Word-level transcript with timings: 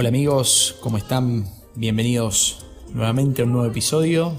Hola 0.00 0.10
amigos, 0.10 0.76
¿cómo 0.80 0.96
están? 0.96 1.52
Bienvenidos 1.74 2.64
nuevamente 2.94 3.42
a 3.42 3.46
un 3.46 3.50
nuevo 3.50 3.66
episodio 3.66 4.32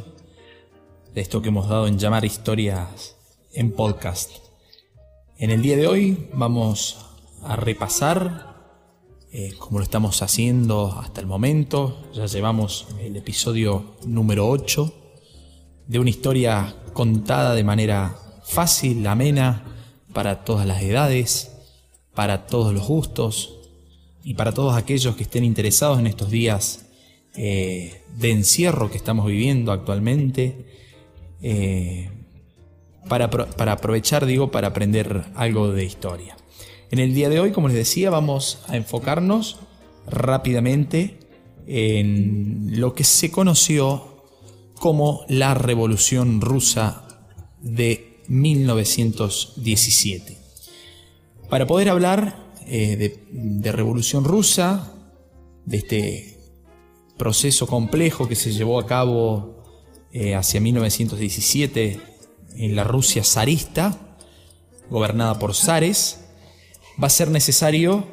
de 1.14 1.20
esto 1.20 1.42
que 1.42 1.50
hemos 1.50 1.68
dado 1.68 1.86
en 1.86 2.00
llamar 2.00 2.24
historias 2.24 3.18
en 3.52 3.74
podcast. 3.74 4.32
En 5.38 5.52
el 5.52 5.62
día 5.62 5.76
de 5.76 5.86
hoy 5.86 6.30
vamos 6.32 7.06
a 7.44 7.58
repasar, 7.58 8.56
eh, 9.34 9.54
como 9.60 9.80
lo 9.80 9.84
estamos 9.84 10.22
haciendo 10.22 10.98
hasta 10.98 11.20
el 11.20 11.28
momento, 11.28 12.10
ya 12.14 12.26
llevamos 12.26 12.88
el 13.02 13.18
episodio 13.18 13.98
número 14.06 14.48
8 14.48 14.94
de 15.88 16.00
una 16.00 16.10
historia 16.10 16.74
contada 16.94 17.54
de 17.54 17.66
manera 17.66 18.16
fácil, 18.46 19.06
amena, 19.06 19.66
para 20.14 20.46
todas 20.46 20.66
las 20.66 20.82
edades, 20.82 21.52
para 22.16 22.48
todos 22.48 22.74
los 22.74 22.88
gustos, 22.88 23.59
y 24.30 24.36
para 24.36 24.52
todos 24.52 24.78
aquellos 24.78 25.16
que 25.16 25.24
estén 25.24 25.44
interesados 25.44 25.98
en 25.98 26.06
estos 26.06 26.30
días 26.30 26.86
eh, 27.36 28.04
de 28.16 28.30
encierro 28.30 28.92
que 28.92 28.98
estamos 28.98 29.26
viviendo 29.26 29.72
actualmente, 29.72 30.68
eh, 31.42 32.12
para, 33.08 33.32
para, 33.32 33.72
aprovechar, 33.72 34.28
digo, 34.28 34.52
para 34.52 34.68
aprender 34.68 35.24
algo 35.34 35.72
de 35.72 35.84
historia. 35.84 36.38
En 36.92 37.00
el 37.00 37.16
día 37.16 37.30
de 37.30 37.40
hoy, 37.40 37.52
como 37.52 37.70
les 37.70 37.78
decía, 37.78 38.12
vamos 38.12 38.62
a 38.68 38.78
enfocarnos 38.78 39.62
rápidamente 40.06 41.18
en 41.66 42.80
lo 42.80 42.94
que 42.94 43.06
se 43.06 43.32
conoció 43.32 44.28
como 44.76 45.26
la 45.28 45.56
Revolución 45.56 46.40
Rusa 46.40 47.04
de 47.64 48.20
1917. 48.28 50.38
Para 51.50 51.66
poder 51.66 51.90
hablar 51.90 52.49
eh, 52.70 53.18
de, 53.32 53.72
revolución 53.72 54.24
rusa, 54.24 54.94
de 55.66 55.78
este 55.78 56.40
proceso 57.18 57.66
complejo 57.66 58.28
que 58.28 58.36
se 58.36 58.52
llevó 58.52 58.80
a 58.80 58.86
cabo 58.86 59.64
eh, 60.12 60.36
hacia 60.36 60.62
1917 60.62 62.00
en 62.56 62.76
la 62.76 62.84
Rusia 62.84 63.24
zarista, 63.24 64.18
gobernada 64.90 65.40
por 65.40 65.56
zares, 65.56 66.26
va 67.02 67.08
a 67.08 67.10
ser 67.10 67.32
necesario 67.32 68.06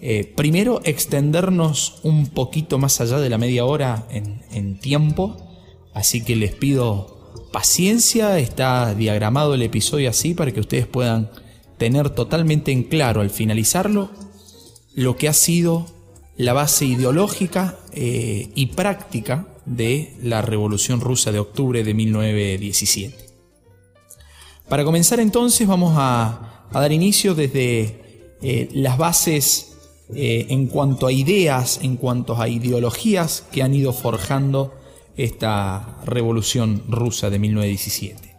eh, 0.00 0.24
primero 0.36 0.80
extendernos 0.84 2.00
un 2.02 2.28
poquito 2.28 2.78
más 2.78 3.00
allá 3.00 3.18
de 3.18 3.30
la 3.30 3.38
media 3.38 3.64
hora 3.64 4.08
en, 4.10 4.42
en 4.50 4.80
tiempo, 4.80 5.36
así 5.94 6.24
que 6.24 6.34
les 6.34 6.54
pido 6.54 7.20
paciencia, 7.52 8.38
está 8.38 8.94
diagramado 8.94 9.54
el 9.54 9.62
episodio 9.62 10.10
así 10.10 10.34
para 10.34 10.50
que 10.50 10.60
ustedes 10.60 10.86
puedan 10.86 11.30
tener 11.80 12.10
totalmente 12.10 12.72
en 12.72 12.82
claro 12.82 13.22
al 13.22 13.30
finalizarlo 13.30 14.10
lo 14.94 15.16
que 15.16 15.28
ha 15.28 15.32
sido 15.32 15.86
la 16.36 16.52
base 16.52 16.84
ideológica 16.84 17.78
eh, 17.94 18.50
y 18.54 18.66
práctica 18.66 19.48
de 19.64 20.14
la 20.22 20.42
Revolución 20.42 21.00
Rusa 21.00 21.32
de 21.32 21.38
octubre 21.38 21.82
de 21.82 21.94
1917. 21.94 23.16
Para 24.68 24.84
comenzar 24.84 25.20
entonces 25.20 25.66
vamos 25.66 25.94
a, 25.96 26.66
dar 26.70 26.92
inicio 26.92 27.34
desde 27.34 28.36
eh, 28.42 28.68
las 28.74 28.98
bases 28.98 29.72
eh, 30.14 30.48
en 30.50 30.66
cuanto 30.66 31.06
a 31.06 31.12
ideas, 31.12 31.80
en 31.82 31.96
cuanto 31.96 32.38
a 32.38 32.46
ideologías 32.46 33.46
que 33.50 33.62
han 33.62 33.72
ido 33.72 33.94
forjando 33.94 34.74
esta 35.16 35.98
Revolución 36.04 36.84
Rusa 36.88 37.30
de 37.30 37.38
1917. 37.38 38.29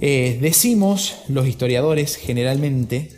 Eh, 0.00 0.38
decimos 0.40 1.16
los 1.28 1.46
historiadores 1.46 2.16
generalmente 2.16 3.10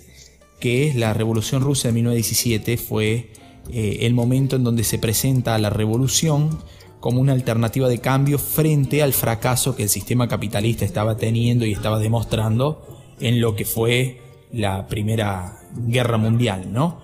que 0.60 0.92
la 0.94 1.14
Revolución 1.14 1.62
Rusa 1.62 1.88
de 1.88 1.94
1917 1.94 2.76
fue 2.76 3.30
eh, 3.70 3.98
el 4.02 4.14
momento 4.14 4.56
en 4.56 4.64
donde 4.64 4.84
se 4.84 4.98
presenta 4.98 5.54
a 5.54 5.58
la 5.58 5.70
revolución 5.70 6.58
como 7.00 7.20
una 7.20 7.32
alternativa 7.32 7.88
de 7.88 7.98
cambio 7.98 8.38
frente 8.38 9.02
al 9.02 9.12
fracaso 9.12 9.74
que 9.76 9.84
el 9.84 9.88
sistema 9.88 10.28
capitalista 10.28 10.84
estaba 10.84 11.16
teniendo 11.16 11.64
y 11.64 11.72
estaba 11.72 11.98
demostrando 11.98 12.86
en 13.20 13.40
lo 13.40 13.54
que 13.56 13.64
fue 13.64 14.20
la 14.52 14.86
Primera 14.86 15.58
Guerra 15.76 16.18
Mundial, 16.18 16.72
¿no? 16.72 17.00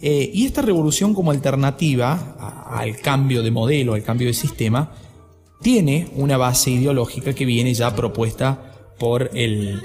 Eh, 0.00 0.30
y 0.32 0.46
esta 0.46 0.62
revolución 0.62 1.14
como 1.14 1.30
alternativa 1.30 2.64
al 2.70 2.96
cambio 2.98 3.42
de 3.42 3.50
modelo, 3.50 3.94
al 3.94 4.02
cambio 4.02 4.28
de 4.28 4.34
sistema, 4.34 4.92
tiene 5.60 6.08
una 6.16 6.38
base 6.38 6.70
ideológica 6.70 7.34
que 7.34 7.44
viene 7.44 7.74
ya 7.74 7.94
propuesta 7.94 8.69
por 9.00 9.30
el, 9.34 9.82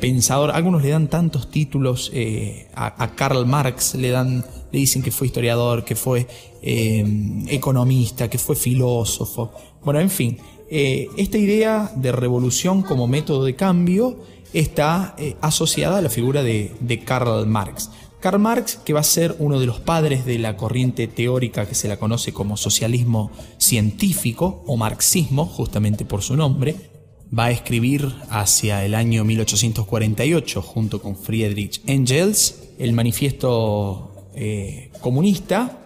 pensador. 0.00 0.52
Algunos 0.52 0.82
le 0.82 0.90
dan 0.90 1.08
tantos 1.08 1.50
títulos 1.50 2.10
eh, 2.14 2.68
a, 2.74 3.10
Karl 3.16 3.44
Marx, 3.44 3.96
le 3.96 4.10
dan, 4.10 4.44
le 4.70 4.78
dicen 4.78 5.02
que 5.02 5.10
fue 5.10 5.26
historiador, 5.26 5.84
que 5.84 5.96
fue 5.96 6.28
eh, 6.62 7.04
economista, 7.48 8.30
que 8.30 8.38
fue 8.38 8.54
filósofo. 8.54 9.50
Bueno, 9.84 9.98
en 9.98 10.08
fin, 10.08 10.38
eh, 10.70 11.08
esta 11.18 11.36
idea 11.36 11.92
de 11.96 12.12
revolución 12.12 12.82
como 12.82 13.08
método 13.08 13.44
de 13.44 13.56
cambio 13.56 14.20
está 14.52 15.16
asociada 15.40 15.98
a 15.98 16.00
la 16.00 16.08
figura 16.08 16.44
de, 16.44 16.70
de 16.78 17.00
Karl 17.00 17.44
Marx. 17.48 17.90
Karl 18.20 18.38
Marx, 18.38 18.76
que 18.84 18.92
va 18.92 19.00
a 19.00 19.02
ser 19.02 19.34
uno 19.40 19.58
de 19.58 19.66
los 19.66 19.80
padres 19.80 20.24
de 20.24 20.38
la 20.38 20.56
corriente 20.56 21.08
teórica 21.08 21.66
que 21.66 21.74
se 21.74 21.88
la 21.88 21.98
conoce 21.98 22.32
como 22.32 22.56
socialismo 22.56 23.32
científico 23.58 24.62
o 24.66 24.76
marxismo, 24.76 25.44
justamente 25.44 26.04
por 26.04 26.22
su 26.22 26.36
nombre, 26.36 26.93
va 27.36 27.46
a 27.46 27.50
escribir 27.50 28.14
hacia 28.30 28.84
el 28.84 28.94
año 28.94 29.24
1848 29.24 30.62
junto 30.62 31.00
con 31.00 31.16
Friedrich 31.16 31.80
Engels 31.86 32.62
el 32.78 32.92
manifiesto 32.92 34.30
eh, 34.34 34.90
comunista. 35.00 35.80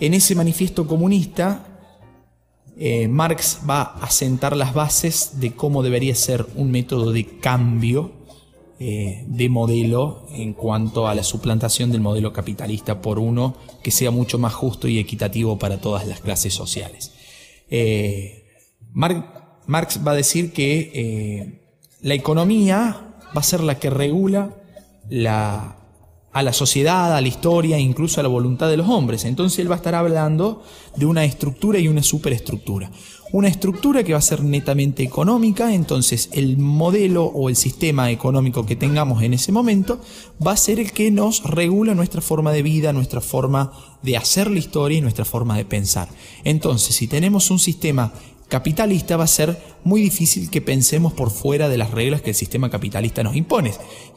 En 0.00 0.14
ese 0.14 0.34
manifiesto 0.34 0.86
comunista 0.86 1.66
eh, 2.76 3.08
Marx 3.08 3.60
va 3.68 3.82
a 3.82 4.10
sentar 4.10 4.56
las 4.56 4.72
bases 4.72 5.40
de 5.40 5.52
cómo 5.52 5.82
debería 5.82 6.14
ser 6.14 6.46
un 6.54 6.70
método 6.70 7.12
de 7.12 7.38
cambio 7.38 8.12
eh, 8.78 9.24
de 9.26 9.48
modelo 9.48 10.26
en 10.30 10.52
cuanto 10.52 11.08
a 11.08 11.14
la 11.14 11.24
suplantación 11.24 11.90
del 11.90 12.00
modelo 12.00 12.32
capitalista 12.32 13.02
por 13.02 13.18
uno 13.18 13.56
que 13.82 13.90
sea 13.90 14.12
mucho 14.12 14.38
más 14.38 14.54
justo 14.54 14.86
y 14.86 14.98
equitativo 14.98 15.58
para 15.58 15.80
todas 15.80 16.06
las 16.06 16.20
clases 16.20 16.54
sociales. 16.54 17.12
Marx 18.92 19.37
Marx 19.68 20.00
va 20.04 20.12
a 20.12 20.16
decir 20.16 20.52
que 20.52 20.90
eh, 20.94 21.60
la 22.00 22.14
economía 22.14 23.14
va 23.36 23.40
a 23.40 23.44
ser 23.44 23.60
la 23.60 23.78
que 23.78 23.90
regula 23.90 24.56
a 26.32 26.42
la 26.42 26.52
sociedad, 26.54 27.14
a 27.14 27.20
la 27.20 27.28
historia, 27.28 27.78
incluso 27.78 28.18
a 28.18 28.22
la 28.22 28.30
voluntad 28.30 28.70
de 28.70 28.78
los 28.78 28.88
hombres. 28.88 29.26
Entonces 29.26 29.58
él 29.58 29.70
va 29.70 29.74
a 29.74 29.76
estar 29.76 29.94
hablando 29.94 30.62
de 30.96 31.04
una 31.04 31.24
estructura 31.26 31.78
y 31.78 31.86
una 31.86 32.02
superestructura. 32.02 32.90
Una 33.30 33.48
estructura 33.48 34.02
que 34.04 34.12
va 34.12 34.20
a 34.20 34.22
ser 34.22 34.42
netamente 34.42 35.02
económica, 35.02 35.74
entonces 35.74 36.30
el 36.32 36.56
modelo 36.56 37.24
o 37.24 37.50
el 37.50 37.56
sistema 37.56 38.10
económico 38.10 38.64
que 38.64 38.74
tengamos 38.74 39.22
en 39.22 39.34
ese 39.34 39.52
momento 39.52 40.00
va 40.44 40.52
a 40.52 40.56
ser 40.56 40.80
el 40.80 40.92
que 40.92 41.10
nos 41.10 41.42
regula 41.42 41.94
nuestra 41.94 42.22
forma 42.22 42.52
de 42.52 42.62
vida, 42.62 42.94
nuestra 42.94 43.20
forma 43.20 43.72
de 44.02 44.16
hacer 44.16 44.50
la 44.50 44.60
historia 44.60 44.96
y 44.96 45.02
nuestra 45.02 45.26
forma 45.26 45.58
de 45.58 45.66
pensar. 45.66 46.08
Entonces, 46.42 46.96
si 46.96 47.06
tenemos 47.06 47.50
un 47.50 47.58
sistema 47.58 48.14
capitalista 48.48 49.16
va 49.16 49.24
a 49.24 49.28
ser 49.28 49.58
muy 49.84 50.00
difícil 50.00 50.50
que 50.50 50.60
pensemos 50.60 51.12
por 51.12 51.30
fuera 51.30 51.68
de 51.68 51.78
las 51.78 51.90
reglas 51.90 52.22
que 52.22 52.30
el 52.30 52.36
sistema 52.36 52.70
capitalista 52.70 53.22
nos 53.22 53.36
impone. 53.36 53.72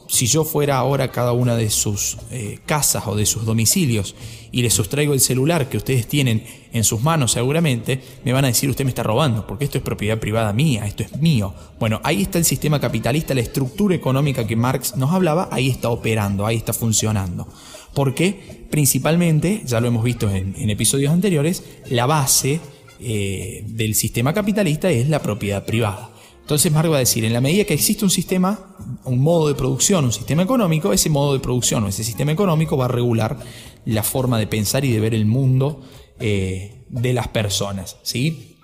Si 0.08 0.26
yo 0.26 0.44
fuera 0.44 0.76
ahora 0.76 1.04
a 1.04 1.12
cada 1.12 1.32
una 1.32 1.54
de 1.54 1.70
sus 1.70 2.18
eh, 2.30 2.58
casas 2.66 3.04
o 3.06 3.14
de 3.14 3.24
sus 3.24 3.46
domicilios 3.46 4.14
y 4.50 4.62
les 4.62 4.74
sustraigo 4.74 5.14
el 5.14 5.20
celular 5.20 5.68
que 5.68 5.76
ustedes 5.76 6.06
tienen 6.06 6.44
en 6.72 6.84
sus 6.84 7.02
manos 7.02 7.32
seguramente, 7.32 8.02
me 8.24 8.32
van 8.32 8.44
a 8.44 8.48
decir 8.48 8.68
usted 8.68 8.84
me 8.84 8.90
está 8.90 9.02
robando, 9.02 9.46
porque 9.46 9.64
esto 9.64 9.78
es 9.78 9.84
propiedad 9.84 10.18
privada 10.18 10.52
mía, 10.52 10.86
esto 10.86 11.02
es 11.02 11.16
mío. 11.18 11.54
Bueno, 11.78 12.00
ahí 12.02 12.22
está 12.22 12.38
el 12.38 12.44
sistema 12.44 12.80
capitalista, 12.80 13.34
la 13.34 13.40
estructura 13.40 13.94
económica 13.94 14.46
que 14.46 14.56
Marx 14.56 14.96
nos 14.96 15.12
hablaba, 15.12 15.48
ahí 15.50 15.68
está 15.68 15.88
operando, 15.88 16.46
ahí 16.46 16.56
está 16.56 16.72
funcionando. 16.72 17.46
Porque 17.94 18.66
principalmente, 18.70 19.62
ya 19.64 19.80
lo 19.80 19.88
hemos 19.88 20.04
visto 20.04 20.30
en, 20.30 20.54
en 20.58 20.70
episodios 20.70 21.12
anteriores, 21.12 21.62
la 21.88 22.06
base 22.06 22.60
eh, 23.02 23.64
del 23.66 23.94
sistema 23.94 24.32
capitalista 24.32 24.90
es 24.90 25.08
la 25.08 25.20
propiedad 25.20 25.64
privada. 25.64 26.10
Entonces 26.40 26.72
Marx 26.72 26.90
va 26.90 26.96
a 26.96 27.00
decir, 27.00 27.24
en 27.24 27.32
la 27.32 27.40
medida 27.40 27.64
que 27.64 27.74
existe 27.74 28.04
un 28.04 28.10
sistema, 28.10 28.76
un 29.04 29.20
modo 29.20 29.48
de 29.48 29.54
producción, 29.54 30.04
un 30.04 30.12
sistema 30.12 30.42
económico, 30.42 30.92
ese 30.92 31.08
modo 31.08 31.32
de 31.32 31.40
producción 31.40 31.84
o 31.84 31.88
ese 31.88 32.04
sistema 32.04 32.32
económico 32.32 32.76
va 32.76 32.86
a 32.86 32.88
regular 32.88 33.38
la 33.84 34.02
forma 34.02 34.38
de 34.38 34.46
pensar 34.46 34.84
y 34.84 34.92
de 34.92 35.00
ver 35.00 35.14
el 35.14 35.24
mundo 35.24 35.80
eh, 36.18 36.84
de 36.88 37.12
las 37.12 37.28
personas. 37.28 37.96
¿sí? 38.02 38.58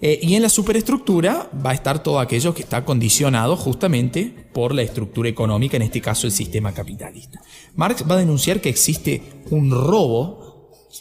Eh, 0.00 0.18
y 0.22 0.34
en 0.34 0.42
la 0.42 0.48
superestructura 0.48 1.50
va 1.54 1.70
a 1.70 1.74
estar 1.74 2.02
todo 2.02 2.20
aquello 2.20 2.54
que 2.54 2.62
está 2.62 2.84
condicionado 2.84 3.56
justamente 3.56 4.48
por 4.52 4.74
la 4.74 4.82
estructura 4.82 5.28
económica, 5.28 5.76
en 5.76 5.82
este 5.82 6.00
caso 6.00 6.26
el 6.26 6.32
sistema 6.32 6.72
capitalista. 6.72 7.40
Marx 7.74 8.04
va 8.08 8.14
a 8.14 8.18
denunciar 8.18 8.60
que 8.60 8.70
existe 8.70 9.22
un 9.50 9.70
robo 9.70 10.49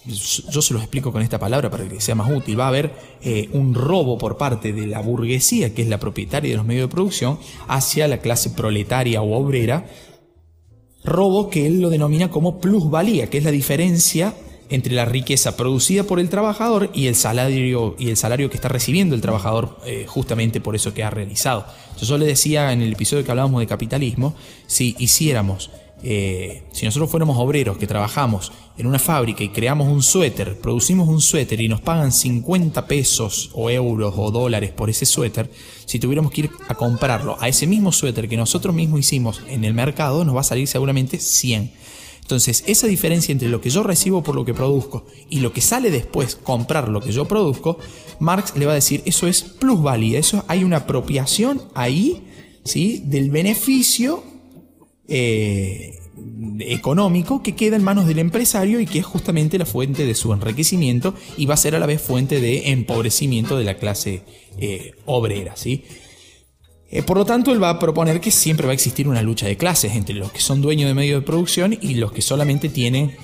yo 0.06 0.62
se 0.62 0.74
los 0.74 0.84
explico 0.84 1.12
con 1.12 1.22
esta 1.22 1.40
palabra 1.40 1.70
para 1.70 1.88
que 1.88 2.00
sea 2.00 2.16
más 2.16 2.32
útil, 2.32 2.60
va 2.60 2.66
a 2.66 2.70
haber 2.70 2.94
eh, 3.22 3.50
un 3.54 3.74
robo 3.74 4.18
por 4.18 4.38
parte 4.38 4.72
de 4.72 4.88
la 4.88 5.02
burguesía, 5.02 5.74
que 5.74 5.82
es 5.82 5.88
la 5.88 6.00
propietaria 6.00 6.52
de 6.52 6.58
los 6.58 6.66
medios 6.66 6.90
de 6.90 6.94
producción, 6.94 7.40
hacia 7.68 8.08
la 8.08 8.20
clase 8.20 8.52
proletaria 8.52 9.22
o 9.22 9.34
obrera, 9.34 9.90
robo 11.04 11.50
que 11.50 11.66
él 11.66 11.82
lo 11.82 11.90
denomina 11.90 12.30
como 12.30 12.60
plusvalía, 12.60 13.30
que 13.30 13.40
es 13.40 13.44
la 13.44 13.52
diferencia 13.52 14.36
entre 14.70 14.94
la 14.94 15.06
riqueza 15.06 15.58
producida 15.58 16.04
por 16.04 16.20
el 16.20 16.30
trabajador 16.30 16.92
y 16.94 17.08
el 17.08 17.16
salario, 17.16 17.96
y 17.98 18.10
el 18.10 18.18
salario 18.18 18.50
que 18.50 18.58
está 18.58 18.70
recibiendo 18.70 19.16
el 19.16 19.22
trabajador 19.22 19.80
eh, 19.86 20.06
justamente 20.08 20.62
por 20.62 20.76
eso 20.76 20.94
que 20.94 21.04
ha 21.04 21.10
realizado. 21.10 21.66
Yo 22.00 22.18
le 22.18 22.28
decía 22.28 22.72
en 22.72 22.82
el 22.82 22.94
episodio 22.94 23.26
que 23.26 23.32
hablábamos 23.32 23.60
de 23.60 23.68
capitalismo, 23.68 24.36
si 24.68 24.96
hiciéramos, 25.00 25.72
eh, 26.02 26.64
si 26.72 26.86
nosotros 26.86 27.10
fuéramos 27.10 27.38
obreros 27.38 27.78
que 27.78 27.88
trabajamos 27.88 28.52
en 28.78 28.88
una 28.88 29.00
fábrica 29.00 29.44
y 29.44 29.50
creamos 29.50 29.88
un 29.88 30.02
suéter, 30.02 30.60
producimos 30.60 31.10
un 31.10 31.20
suéter 31.20 31.60
y 31.60 31.68
nos 31.68 31.82
pagan 31.82 32.12
50 32.12 32.88
pesos 32.88 33.52
o 33.54 33.70
euros 33.70 34.14
o 34.18 34.32
dólares 34.32 34.72
por 34.72 34.90
ese 34.90 35.06
suéter, 35.06 35.52
si 35.86 36.00
tuviéramos 36.00 36.32
que 36.32 36.42
ir 36.42 36.50
a 36.68 36.76
comprarlo 36.76 37.38
a 37.40 37.50
ese 37.50 37.68
mismo 37.68 37.92
suéter 37.92 38.30
que 38.30 38.38
nosotros 38.38 38.74
mismos 38.74 39.02
hicimos 39.02 39.42
en 39.48 39.66
el 39.66 39.74
mercado, 39.74 40.24
nos 40.24 40.36
va 40.36 40.42
a 40.42 40.44
salir 40.44 40.68
seguramente 40.68 41.20
100. 41.20 41.72
Entonces, 42.22 42.64
esa 42.68 42.86
diferencia 42.86 43.32
entre 43.32 43.50
lo 43.50 43.60
que 43.60 43.72
yo 43.72 43.82
recibo 43.82 44.22
por 44.22 44.36
lo 44.36 44.46
que 44.46 44.54
produzco 44.54 45.06
y 45.30 45.40
lo 45.40 45.52
que 45.52 45.62
sale 45.62 45.90
después 45.90 46.36
comprar 46.36 46.88
lo 46.88 47.02
que 47.02 47.12
yo 47.12 47.26
produzco, 47.26 47.80
Marx 48.20 48.56
le 48.56 48.68
va 48.68 48.74
a 48.74 48.76
decir, 48.76 49.02
eso 49.06 49.26
es 49.26 49.42
plusvalía, 49.42 50.20
eso 50.20 50.46
hay 50.48 50.64
una 50.64 50.78
apropiación 50.78 51.60
ahí, 51.74 52.22
¿sí? 52.64 53.02
Del 53.04 53.32
beneficio 53.32 54.24
eh, 55.10 56.00
económico 56.60 57.42
que 57.42 57.56
queda 57.56 57.76
en 57.76 57.84
manos 57.84 58.08
del 58.08 58.20
empresario 58.20 58.80
y 58.80 58.86
que 58.86 59.00
es 59.00 59.06
justamente 59.06 59.58
la 59.58 59.66
fuente 59.66 60.06
de 60.06 60.14
su 60.14 60.32
enriquecimiento 60.34 61.16
y 61.38 61.46
va 61.46 61.56
a 61.56 61.58
ser 61.58 61.76
a 61.76 61.80
la 61.80 61.86
vez 61.86 62.02
fuente 62.02 62.40
de 62.40 62.72
empobrecimiento 62.72 63.58
de 63.58 63.64
la 63.64 63.76
clase 63.76 64.22
eh, 64.60 64.94
obrera, 65.06 65.56
¿sí? 65.56 65.86
Eh, 66.92 67.04
por 67.04 67.18
lo 67.18 67.26
tanto, 67.26 67.52
él 67.52 67.62
va 67.62 67.70
a 67.70 67.80
proponer 67.80 68.20
que 68.20 68.32
siempre 68.32 68.66
va 68.66 68.72
a 68.72 68.74
existir 68.74 69.08
una 69.08 69.22
lucha 69.22 69.46
de 69.46 69.58
clases 69.58 69.96
entre 69.96 70.16
los 70.16 70.32
que 70.32 70.42
son 70.42 70.62
dueños 70.62 70.88
de 70.88 70.96
medios 70.96 71.22
de 71.22 71.26
producción 71.26 71.78
y 71.80 71.96
los 71.96 72.12
que 72.12 72.22
solamente 72.22 72.70
tienen 72.70 73.16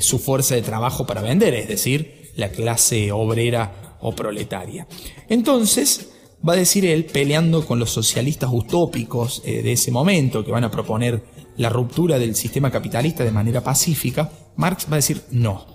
su 0.00 0.18
fuerza 0.18 0.54
de 0.54 0.60
trabajo 0.60 1.06
para 1.06 1.22
vender, 1.22 1.54
es 1.54 1.66
decir, 1.66 2.30
la 2.36 2.50
clase 2.50 3.10
obrera 3.10 3.96
o 4.00 4.14
proletaria. 4.14 4.86
Entonces, 5.30 6.10
va 6.46 6.54
a 6.54 6.56
decir 6.56 6.84
él, 6.84 7.04
peleando 7.06 7.64
con 7.64 7.78
los 7.78 7.90
socialistas 7.90 8.50
utópicos 8.52 9.42
eh, 9.44 9.62
de 9.62 9.72
ese 9.72 9.90
momento, 9.90 10.44
que 10.44 10.50
van 10.50 10.64
a 10.64 10.70
proponer 10.70 11.24
la 11.56 11.68
ruptura 11.68 12.18
del 12.18 12.36
sistema 12.36 12.70
capitalista 12.70 13.24
de 13.24 13.30
manera 13.30 13.62
pacífica, 13.62 14.30
Marx 14.56 14.86
va 14.90 14.94
a 14.94 14.96
decir 14.96 15.22
no. 15.30 15.66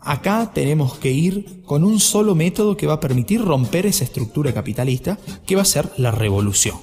Acá 0.00 0.52
tenemos 0.54 0.96
que 0.98 1.10
ir 1.10 1.62
con 1.64 1.82
un 1.82 1.98
solo 1.98 2.34
método 2.34 2.76
que 2.76 2.86
va 2.86 2.94
a 2.94 3.00
permitir 3.00 3.44
romper 3.44 3.86
esa 3.86 4.04
estructura 4.04 4.52
capitalista, 4.52 5.18
que 5.44 5.56
va 5.56 5.62
a 5.62 5.66
ser 5.66 5.90
la 5.96 6.12
revolución. 6.12 6.76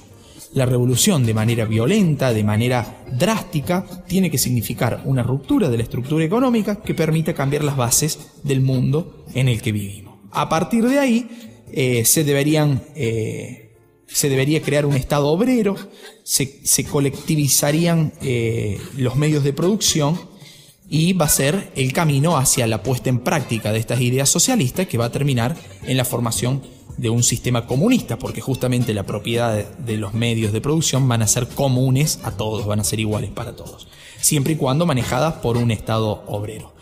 La 0.52 0.66
revolución 0.66 1.26
de 1.26 1.34
manera 1.34 1.64
violenta, 1.64 2.32
de 2.32 2.44
manera 2.44 3.04
drástica, 3.12 3.84
tiene 4.06 4.30
que 4.30 4.38
significar 4.38 5.02
una 5.04 5.22
ruptura 5.22 5.68
de 5.68 5.76
la 5.76 5.82
estructura 5.82 6.24
económica 6.24 6.76
que 6.76 6.94
permita 6.94 7.34
cambiar 7.34 7.64
las 7.64 7.76
bases 7.76 8.18
del 8.42 8.60
mundo 8.60 9.24
en 9.34 9.48
el 9.48 9.60
que 9.60 9.72
vivimos. 9.72 10.14
A 10.30 10.48
partir 10.48 10.86
de 10.88 10.98
ahí, 10.98 11.55
eh, 11.72 12.04
se 12.04 12.24
deberían... 12.24 12.82
Eh, 12.94 13.62
se 14.08 14.28
debería 14.28 14.62
crear 14.62 14.86
un 14.86 14.94
Estado 14.94 15.26
obrero, 15.26 15.74
se, 16.22 16.84
colectivizarían 16.84 18.12
eh, 18.22 18.80
los 18.96 19.16
medios 19.16 19.42
de 19.42 19.52
producción 19.52 20.18
y 20.88 21.12
va 21.12 21.26
a 21.26 21.28
ser 21.28 21.72
el 21.74 21.92
camino 21.92 22.36
hacia 22.36 22.66
la 22.66 22.82
puesta 22.82 23.10
en 23.10 23.18
práctica 23.18 23.72
de 23.72 23.80
estas 23.80 24.00
ideas 24.00 24.28
socialistas 24.28 24.86
que 24.86 24.98
va 24.98 25.06
a 25.06 25.12
terminar 25.12 25.56
en 25.82 25.96
la 25.96 26.04
formación 26.04 26.62
de 26.96 27.10
un 27.10 27.22
sistema 27.22 27.66
comunista, 27.66 28.18
porque 28.18 28.40
justamente 28.40 28.94
la 28.94 29.04
propiedad 29.04 29.68
de 29.68 29.96
los 29.96 30.14
medios 30.14 30.52
de 30.52 30.60
producción 30.60 31.06
van 31.08 31.22
a 31.22 31.26
ser 31.26 31.48
comunes 31.48 32.20
a 32.22 32.30
todos, 32.30 32.64
van 32.64 32.80
a 32.80 32.84
ser 32.84 33.00
iguales 33.00 33.30
para 33.30 33.54
todos, 33.54 33.88
siempre 34.20 34.54
y 34.54 34.56
cuando 34.56 34.86
manejadas 34.86 35.34
por 35.34 35.56
un 35.56 35.70
Estado 35.70 36.24
obrero. 36.26 36.75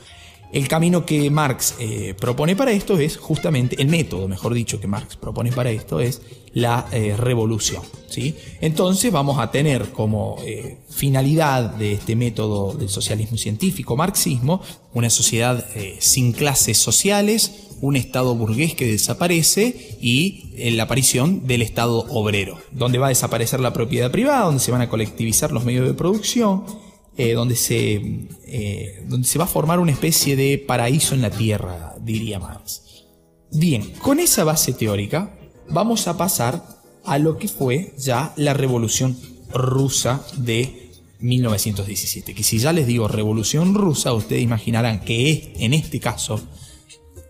El 0.55 0.69
camino 0.69 1.05
que 1.05 1.29
Marx 1.31 1.75
eh, 1.81 2.15
propone 2.17 2.55
para 2.55 2.71
esto 2.71 2.97
es 2.97 3.17
justamente, 3.17 3.75
el 3.83 3.89
método, 3.89 4.29
mejor 4.29 4.55
dicho, 4.55 4.79
que 4.79 4.87
Marx 4.87 5.17
propone 5.17 5.51
para 5.51 5.73
esto 5.73 5.99
es 5.99 6.23
la 6.53 6.87
eh, 6.93 7.17
revolución. 7.17 7.83
¿sí? 8.09 8.37
Entonces 8.61 9.11
vamos 9.11 9.41
a 9.41 9.51
tener 9.51 9.91
como 9.91 10.37
eh, 10.47 10.79
finalidad 10.89 11.75
de 11.75 11.95
este 11.95 12.15
método 12.15 12.73
del 12.73 12.89
socialismo 12.89 13.37
científico, 13.37 13.97
marxismo, 13.97 14.63
una 14.93 15.11
sociedad 15.11 15.67
sin 15.99 16.31
clases 16.31 16.79
sociales, 16.79 17.51
un 17.81 17.97
Estado 17.97 18.33
burgués 18.37 18.77
que 18.77 18.87
desaparece 18.87 19.99
y 20.01 20.53
la 20.77 20.85
aparición 20.85 21.49
del 21.49 21.63
Estado 21.63 22.07
obrero, 22.11 22.61
donde 22.71 22.99
va 22.99 23.07
a 23.07 23.09
desaparecer 23.09 23.59
la 23.59 23.73
propiedad 23.73 24.13
privada, 24.13 24.45
donde 24.45 24.61
se 24.61 24.71
van 24.71 24.83
a 24.83 24.89
colectivizar 24.89 25.51
los 25.51 25.65
medios 25.65 25.89
de 25.89 25.95
producción, 25.95 26.63
eh, 27.17 27.35
donde, 27.35 27.57
se, 27.57 28.29
eh, 28.47 29.05
donde 29.07 29.27
se 29.27 29.39
va 29.39 29.45
a 29.45 29.49
formar 29.49 29.79
una 29.79 29.93
especie 29.93 30.37
de 30.37 30.59
paraíso 30.59 31.15
en 31.15 31.23
la 31.23 31.31
Tierra, 31.31 31.95
diría 32.01 32.39
Marx. 32.39 32.83
Bien, 33.53 33.93
con 34.03 34.19
esa 34.19 34.43
base 34.43 34.73
teórica 34.73 35.39
vamos 35.69 36.09
a 36.09 36.17
pasar 36.17 36.65
a 37.05 37.19
lo 37.19 37.39
que 37.39 37.49
fue 37.49 37.95
ya 37.99 38.33
la 38.37 38.55
revolución 38.55 39.17
rusa 39.53 40.25
de 40.37 40.91
1917. 41.21 42.35
Que 42.35 42.43
si 42.43 42.59
ya 42.59 42.73
les 42.73 42.87
digo 42.87 43.07
revolución 43.07 43.75
rusa, 43.75 44.13
ustedes 44.13 44.43
imaginarán 44.43 45.01
que 45.01 45.53
en 45.59 45.73
este 45.73 46.01
caso 46.01 46.41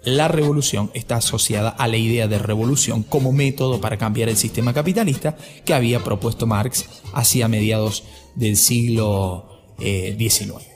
la 0.05 0.29
revolución 0.29 0.91
está 0.95 1.17
asociada 1.17 1.71
a 1.71 1.89
la 1.89 1.97
idea 1.97 2.29
de 2.29 2.39
revolución 2.39 3.03
como 3.03 3.33
método 3.33 3.81
para 3.81 3.99
cambiar 3.99 4.29
el 4.29 4.37
sistema 4.37 4.75
capitalista 4.75 5.37
que 5.65 5.75
había 5.75 6.03
propuesto 6.03 6.47
Marx 6.47 6.87
hacia 7.13 7.49
mediados 7.49 8.05
del 8.35 8.57
siglo 8.57 9.54
19. 9.79 10.63
Eh, 10.63 10.69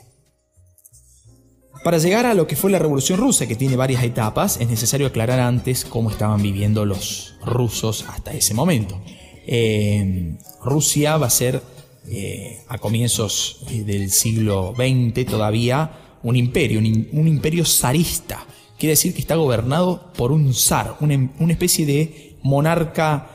Para 1.85 1.99
llegar 1.99 2.27
a 2.27 2.35
lo 2.35 2.47
que 2.47 2.57
fue 2.57 2.71
la 2.71 2.79
Revolución 2.79 3.19
Rusa, 3.19 3.47
que 3.47 3.57
tiene 3.57 3.77
varias 3.77 4.03
etapas, 4.03 4.59
es 4.61 4.69
necesario 4.69 5.07
aclarar 5.07 5.41
antes 5.41 5.85
cómo 5.85 6.11
estaban 6.11 6.43
viviendo 6.43 6.85
los 6.85 7.35
rusos 7.45 8.05
hasta 8.09 8.33
ese 8.33 8.55
momento. 8.55 9.01
Eh, 9.47 10.37
Rusia 10.63 11.17
va 11.17 11.29
a 11.29 11.31
ser 11.31 11.63
eh, 12.09 12.59
a 12.69 12.79
comienzos 12.79 13.65
del 13.71 14.11
siglo 14.11 14.75
XX 14.77 15.27
todavía 15.27 16.19
un 16.23 16.37
imperio, 16.37 16.81
un, 16.81 17.29
imperio 17.29 17.65
zarista. 17.65 18.45
Quiere 18.79 18.93
decir 18.93 19.15
que 19.15 19.21
está 19.21 19.37
gobernado 19.37 20.13
por 20.15 20.33
un 20.33 20.53
zar, 20.53 20.97
una, 21.01 21.31
una 21.39 21.53
especie 21.53 21.87
de 21.87 22.37
monarca 22.43 23.31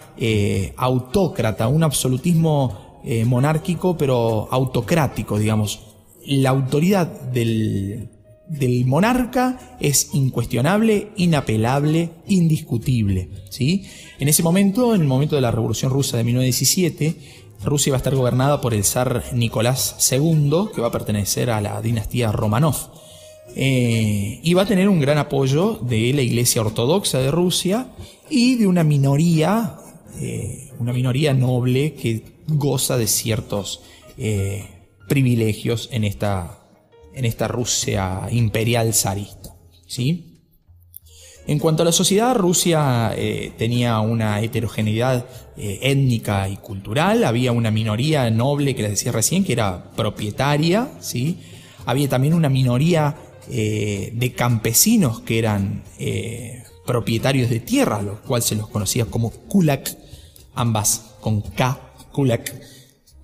autócrata, 0.77 1.67
un 1.67 1.83
absolutismo 1.83 2.82
eh, 3.03 3.25
monárquico, 3.25 3.97
pero 3.97 4.47
autocrático, 4.51 5.37
digamos. 5.37 5.81
La 6.25 6.51
autoridad 6.51 7.07
del, 7.07 8.09
del 8.47 8.85
monarca 8.85 9.77
es 9.79 10.09
incuestionable, 10.13 11.09
inapelable, 11.17 12.11
indiscutible. 12.27 13.29
¿sí? 13.49 13.85
En 14.19 14.27
ese 14.27 14.43
momento, 14.43 14.95
en 14.95 15.01
el 15.01 15.07
momento 15.07 15.35
de 15.35 15.41
la 15.41 15.51
Revolución 15.51 15.91
Rusa 15.91 16.17
de 16.17 16.23
1917, 16.23 17.15
Rusia 17.63 17.91
va 17.91 17.97
a 17.97 17.97
estar 17.97 18.15
gobernada 18.15 18.61
por 18.61 18.73
el 18.73 18.83
zar 18.83 19.23
Nicolás 19.33 19.95
II, 20.11 20.65
que 20.73 20.81
va 20.81 20.87
a 20.87 20.91
pertenecer 20.91 21.49
a 21.49 21.61
la 21.61 21.81
dinastía 21.81 22.31
Romanov. 22.31 22.75
Eh, 23.55 24.39
y 24.41 24.53
va 24.53 24.63
a 24.63 24.65
tener 24.65 24.89
un 24.89 24.99
gran 24.99 25.17
apoyo 25.17 25.79
de 25.81 26.11
la 26.13 26.21
Iglesia 26.21 26.61
Ortodoxa 26.61 27.19
de 27.19 27.31
Rusia 27.31 27.87
y 28.29 28.55
de 28.55 28.67
una 28.67 28.83
minoría, 28.83 29.77
eh, 30.19 30.71
una 30.79 30.91
minoría 30.91 31.33
noble 31.33 31.93
que 31.93 32.32
goza 32.47 32.97
de 32.97 33.07
ciertos 33.07 33.81
eh, 34.17 34.89
privilegios 35.07 35.89
en 35.91 36.03
esta, 36.03 36.59
en 37.13 37.25
esta 37.25 37.47
Rusia 37.47 38.27
imperial 38.31 38.93
zarista. 38.93 39.55
¿sí? 39.87 40.41
En 41.45 41.59
cuanto 41.59 41.83
a 41.83 41.85
la 41.85 41.91
sociedad, 41.91 42.35
Rusia 42.35 43.13
eh, 43.15 43.51
tenía 43.57 43.99
una 43.99 44.41
heterogeneidad 44.41 45.25
eh, 45.57 45.79
étnica 45.81 46.47
y 46.47 46.57
cultural, 46.57 47.23
había 47.25 47.51
una 47.51 47.69
minoría 47.69 48.29
noble 48.29 48.75
que 48.75 48.83
les 48.83 48.91
decía 48.91 49.11
recién 49.11 49.43
que 49.43 49.53
era 49.53 49.91
propietaria, 49.95 50.89
¿sí? 50.99 51.39
había 51.85 52.07
también 52.07 52.33
una 52.33 52.49
minoría 52.49 53.17
de 53.45 54.33
campesinos 54.37 55.19
que 55.19 55.37
eran 55.37 55.83
propietarios 56.85 57.49
de 57.49 57.59
tierra, 57.59 58.01
lo 58.01 58.21
cual 58.21 58.41
se 58.41 58.55
los 58.55 58.69
conocía 58.69 59.03
como 59.03 59.31
kulak, 59.31 59.97
ambas 60.55 61.15
con 61.19 61.41
K 61.41 61.92
kulak. 62.13 62.55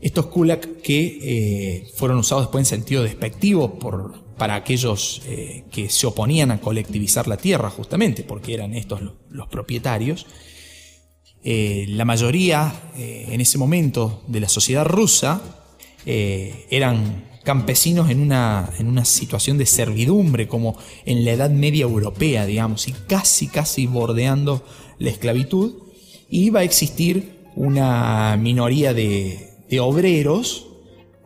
Estos 0.01 0.25
kulak 0.25 0.81
que 0.81 1.19
eh, 1.21 1.87
fueron 1.95 2.17
usados 2.17 2.45
después 2.45 2.61
en 2.61 2.65
sentido 2.65 3.03
despectivo 3.03 3.79
por, 3.79 4.35
para 4.35 4.55
aquellos 4.55 5.21
eh, 5.27 5.63
que 5.71 5.89
se 5.89 6.07
oponían 6.07 6.51
a 6.51 6.59
colectivizar 6.59 7.27
la 7.27 7.37
tierra, 7.37 7.69
justamente, 7.69 8.23
porque 8.23 8.53
eran 8.53 8.73
estos 8.73 9.01
los, 9.29 9.47
propietarios. 9.47 10.25
Eh, 11.41 11.85
la 11.89 12.03
mayoría 12.03 12.73
en 12.97 13.39
ese 13.39 13.57
momento 13.57 14.23
de 14.27 14.41
la 14.41 14.49
sociedad 14.49 14.83
rusa 14.85 15.41
eran 16.05 17.29
campesinos 17.43 18.09
en 18.09 18.19
una, 18.19 18.69
en 18.77 18.87
una 18.87 19.05
situación 19.05 19.57
de 19.57 19.65
servidumbre, 19.65 20.47
como 20.47 20.77
en 21.05 21.23
la 21.23 21.31
Edad 21.31 21.49
Media 21.49 21.83
Europea, 21.83 22.45
digamos, 22.45 22.87
y 22.87 22.93
casi, 22.93 23.47
casi 23.47 23.85
bordeando 23.85 24.63
la 24.97 25.09
esclavitud. 25.09 25.73
Y 26.29 26.49
va 26.51 26.59
a 26.59 26.63
existir 26.63 27.38
una 27.59 28.37
minoría 28.37 28.93
de, 28.93 29.57
obreros 29.81 30.67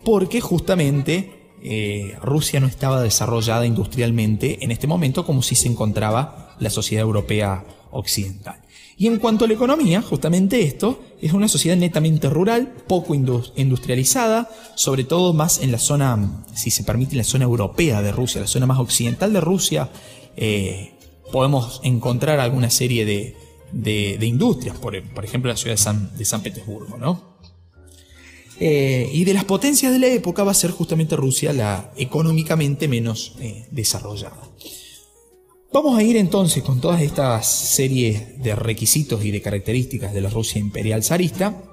porque 0.04 0.42
justamente 0.42 1.54
eh, 1.62 2.18
Rusia 2.24 2.60
no 2.60 2.66
estaba 2.66 3.02
desarrollada 3.02 3.68
industrialmente 3.68 4.58
en 4.66 4.72
este 4.72 4.88
momento 4.88 5.25
como 5.25 5.44
si 5.44 5.54
se 5.54 5.70
encontraba 5.70 6.56
la 6.60 6.72
sociedad 6.72 7.04
europea 7.04 7.63
occidental. 7.92 8.60
Y 8.98 9.06
en 9.08 9.18
cuanto 9.18 9.46
a 9.46 9.48
la 9.48 9.54
economía, 9.54 10.02
justamente 10.02 10.63
esto 10.63 11.00
es 11.22 11.34
una 11.34 11.48
sociedad 11.48 11.78
netamente 11.78 12.30
rural, 12.30 12.74
poco 12.88 13.13
industrializada, 13.13 14.50
sobre 14.75 15.04
todo 15.04 15.34
más 15.34 15.62
en 15.62 15.72
la 15.72 15.78
zona, 15.78 16.44
si 16.56 16.72
se 16.72 16.84
permite, 16.84 17.16
la 17.16 17.24
zona 17.24 17.46
europea 17.46 18.02
de 18.02 18.12
Rusia, 18.12 18.42
la 18.42 18.48
zona 18.48 18.66
más 18.66 18.80
occidental 18.80 19.34
de 19.34 19.42
Rusia. 19.42 19.90
Eh, 20.36 20.96
podemos 21.32 21.80
encontrar 21.84 22.40
alguna 22.40 22.72
serie 22.72 23.06
de, 23.06 23.36
industrias, 23.74 24.77
por, 24.77 24.96
ejemplo 24.96 25.50
la 25.50 25.58
ciudad 25.58 25.75
de 25.75 26.25
San, 26.25 26.44
Petersburgo, 26.44 26.98
¿no? 26.98 27.34
Eh, 28.60 29.10
y 29.12 29.25
de 29.25 29.34
las 29.34 29.46
potencias 29.46 29.92
de 29.92 30.00
la 30.00 30.08
época 30.08 30.44
va 30.44 30.51
a 30.51 30.56
ser 30.56 30.72
justamente 30.72 31.15
Rusia 31.15 31.53
la 31.53 31.92
económicamente 31.98 32.88
menos 32.88 33.36
eh, 33.39 33.68
desarrollada. 33.72 34.38
Vamos 35.74 35.98
a 35.98 36.03
ir 36.03 36.18
entonces 36.18 36.62
con 36.62 36.80
todas 36.80 37.01
estas 37.01 37.48
series 37.48 38.42
de 38.44 38.56
requisitos 38.56 39.25
y 39.25 39.32
de 39.32 39.42
características 39.42 40.13
de 40.13 40.22
la 40.22 40.30
Rusia 40.30 40.62
imperial 40.62 41.03
zarista 41.03 41.63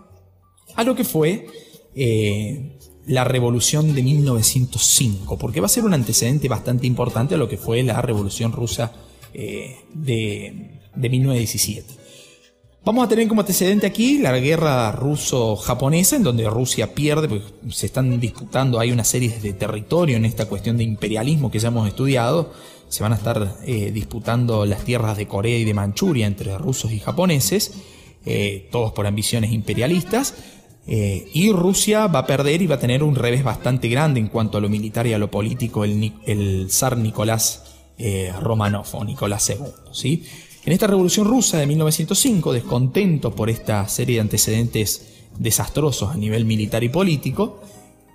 a 0.75 0.85
lo 0.85 0.97
que 0.97 1.05
fue 1.05 1.47
eh, 1.95 2.79
la 3.07 3.25
revolución 3.25 3.95
de 3.95 4.03
1905, 4.03 5.37
porque 5.37 5.61
va 5.61 5.67
a 5.67 5.69
ser 5.69 5.85
un 5.85 5.93
antecedente 5.93 6.49
bastante 6.49 6.87
importante 6.87 7.35
a 7.35 7.39
lo 7.39 7.49
que 7.49 7.59
fue 7.59 7.83
la 7.83 8.01
revolución 8.01 8.53
rusa 8.53 8.93
de, 9.33 10.80
1917. 11.09 12.01
Vamos 12.83 13.05
a 13.05 13.09
tener 13.09 13.29
como 13.29 13.43
antecedente 13.43 13.87
aquí 13.87 14.19
la 14.19 14.33
guerra 14.39 14.91
ruso-japonesa, 14.93 16.17
en 16.17 16.23
donde 16.23 16.49
Rusia 16.49 16.95
pierde, 16.95 17.29
porque 17.29 17.45
se 17.69 17.85
están 17.85 18.19
disputando, 18.19 18.81
hay 18.81 18.91
una 18.91 19.05
serie 19.05 19.39
de 19.39 19.53
territorio 19.53 20.17
en 20.17 20.25
esta 20.25 20.47
cuestión 20.47 20.79
de 20.79 20.85
imperialismo 20.85 21.51
que 21.51 21.59
ya 21.59 21.69
hemos 21.69 21.87
estudiado, 21.87 22.55
se 22.89 23.03
van 23.03 23.13
a 23.13 23.17
estar 23.17 23.59
eh, 23.67 23.91
disputando 23.93 24.65
las 24.65 24.83
tierras 24.83 25.19
de 25.19 25.29
Corea 25.29 25.59
y 25.59 25.65
de 25.65 25.75
Manchuria 25.75 26.27
entre 26.27 26.57
rusos 26.57 26.91
y 26.91 27.01
japoneses, 27.01 27.75
eh, 28.25 28.69
todos 28.73 28.93
por 28.93 29.07
ambiciones 29.07 29.53
imperialistas, 29.53 30.35
eh, 30.87 31.29
y 31.35 31.53
Rusia 31.53 32.07
va 32.07 32.21
a 32.21 32.27
perder 32.27 32.63
y 32.63 32.67
va 32.67 32.77
a 32.77 32.81
tener 32.81 33.03
un 33.03 33.15
revés 33.15 33.45
bastante 33.45 33.89
grande 33.89 34.21
en 34.21 34.29
cuanto 34.29 34.57
a 34.57 34.61
lo 34.63 34.71
militar 34.71 35.07
y 35.07 35.13
a 35.13 35.19
lo 35.19 35.31
político 35.31 35.85
el, 35.85 36.15
el 36.25 36.71
zar 36.71 36.97
Nicolás 36.97 37.65
Romanov 38.41 38.87
o 38.95 39.05
Nicolás 39.05 39.51
II. 39.51 39.59
¿sí? 39.93 40.25
En 40.65 40.73
esta 40.73 40.87
revolución 40.87 41.27
rusa 41.27 41.59
de 41.59 41.67
1905, 41.67 42.53
descontento 42.53 43.35
por 43.35 43.49
esta 43.51 43.89
serie 43.89 44.17
de 44.17 44.21
antecedentes 44.21 45.07
desastrosos 45.39 46.11
a 46.11 46.17
nivel 46.17 46.45
militar 46.45 46.85
y 46.85 46.89
político, 46.89 47.63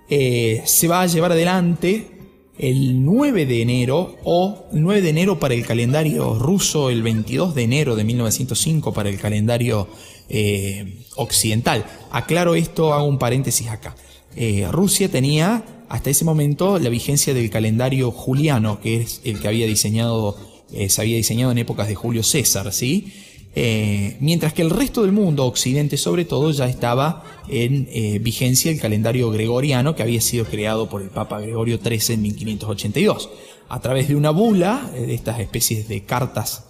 se 0.08 0.86
va 0.88 1.02
a 1.02 1.06
llevar 1.06 1.32
adelante 1.32 2.16
el 2.58 3.04
9 3.04 3.46
de 3.46 3.62
enero 3.62 4.16
o 4.24 4.66
9 4.72 5.02
de 5.02 5.10
enero 5.10 5.38
para 5.38 5.54
el 5.54 5.66
calendario 5.66 6.38
ruso, 6.38 6.90
el 6.90 7.02
22 7.02 7.54
de 7.54 7.62
enero 7.62 7.96
de 7.96 8.04
1905 8.04 8.92
para 8.92 9.08
el 9.08 9.18
calendario 9.18 9.88
eh, 10.28 11.04
occidental. 11.16 11.84
Aclaro 12.10 12.54
esto, 12.54 12.94
hago 12.94 13.06
un 13.06 13.18
paréntesis 13.18 13.68
acá. 13.68 13.94
Eh, 14.34 14.66
Rusia 14.70 15.10
tenía 15.10 15.64
hasta 15.88 16.10
ese 16.10 16.24
momento 16.24 16.78
la 16.78 16.88
vigencia 16.88 17.34
del 17.34 17.50
calendario 17.50 18.10
juliano, 18.10 18.80
que 18.80 19.02
es 19.02 19.20
el 19.24 19.38
que 19.38 19.48
había 19.48 19.66
diseñado, 19.66 20.36
eh, 20.72 20.88
se 20.88 21.00
había 21.00 21.16
diseñado 21.16 21.52
en 21.52 21.58
épocas 21.58 21.88
de 21.88 21.94
Julio 21.94 22.22
César, 22.22 22.72
¿sí? 22.72 23.12
Eh, 23.54 24.16
mientras 24.20 24.52
que 24.52 24.62
el 24.62 24.70
resto 24.70 25.02
del 25.02 25.12
mundo, 25.12 25.46
Occidente 25.46 25.96
sobre 25.96 26.24
todo, 26.24 26.50
ya 26.50 26.68
estaba 26.68 27.24
en 27.48 27.88
eh, 27.90 28.18
vigencia 28.18 28.70
el 28.70 28.80
calendario 28.80 29.30
gregoriano 29.30 29.94
que 29.94 30.02
había 30.02 30.20
sido 30.20 30.44
creado 30.44 30.90
por 30.90 31.00
el 31.00 31.08
Papa 31.08 31.40
Gregorio 31.40 31.78
XIII 31.78 32.16
en 32.16 32.22
1582. 32.22 33.30
A 33.68 33.80
través 33.80 34.08
de 34.08 34.16
una 34.16 34.30
bula, 34.30 34.90
de 34.94 35.14
estas 35.14 35.40
especies 35.40 35.88
de 35.88 36.04
cartas 36.04 36.64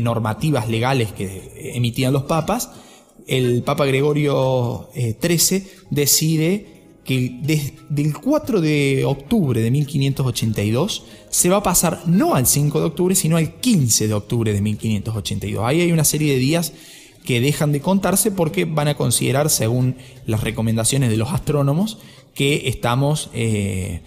normativas 0.00 0.68
legales 0.68 1.12
que 1.12 1.72
emitían 1.74 2.12
los 2.12 2.24
papas, 2.24 2.70
el 3.26 3.62
Papa 3.62 3.86
Gregorio 3.86 4.88
XIII 4.94 5.64
decide 5.90 6.79
que 7.10 7.40
desde 7.42 8.02
el 8.02 8.16
4 8.16 8.60
de 8.60 9.04
octubre 9.04 9.60
de 9.60 9.68
1582 9.72 11.02
se 11.28 11.48
va 11.48 11.56
a 11.56 11.62
pasar 11.64 12.02
no 12.06 12.36
al 12.36 12.46
5 12.46 12.78
de 12.78 12.86
octubre, 12.86 13.16
sino 13.16 13.36
al 13.36 13.54
15 13.54 14.06
de 14.06 14.14
octubre 14.14 14.52
de 14.52 14.60
1582. 14.60 15.64
Ahí 15.64 15.80
hay 15.80 15.90
una 15.90 16.04
serie 16.04 16.34
de 16.34 16.38
días 16.38 16.72
que 17.24 17.40
dejan 17.40 17.72
de 17.72 17.80
contarse 17.80 18.30
porque 18.30 18.64
van 18.64 18.86
a 18.86 18.94
considerar, 18.94 19.50
según 19.50 19.96
las 20.24 20.44
recomendaciones 20.44 21.10
de 21.10 21.16
los 21.16 21.32
astrónomos, 21.32 21.98
que 22.32 22.68
estamos 22.68 23.30
eh, 23.34 24.02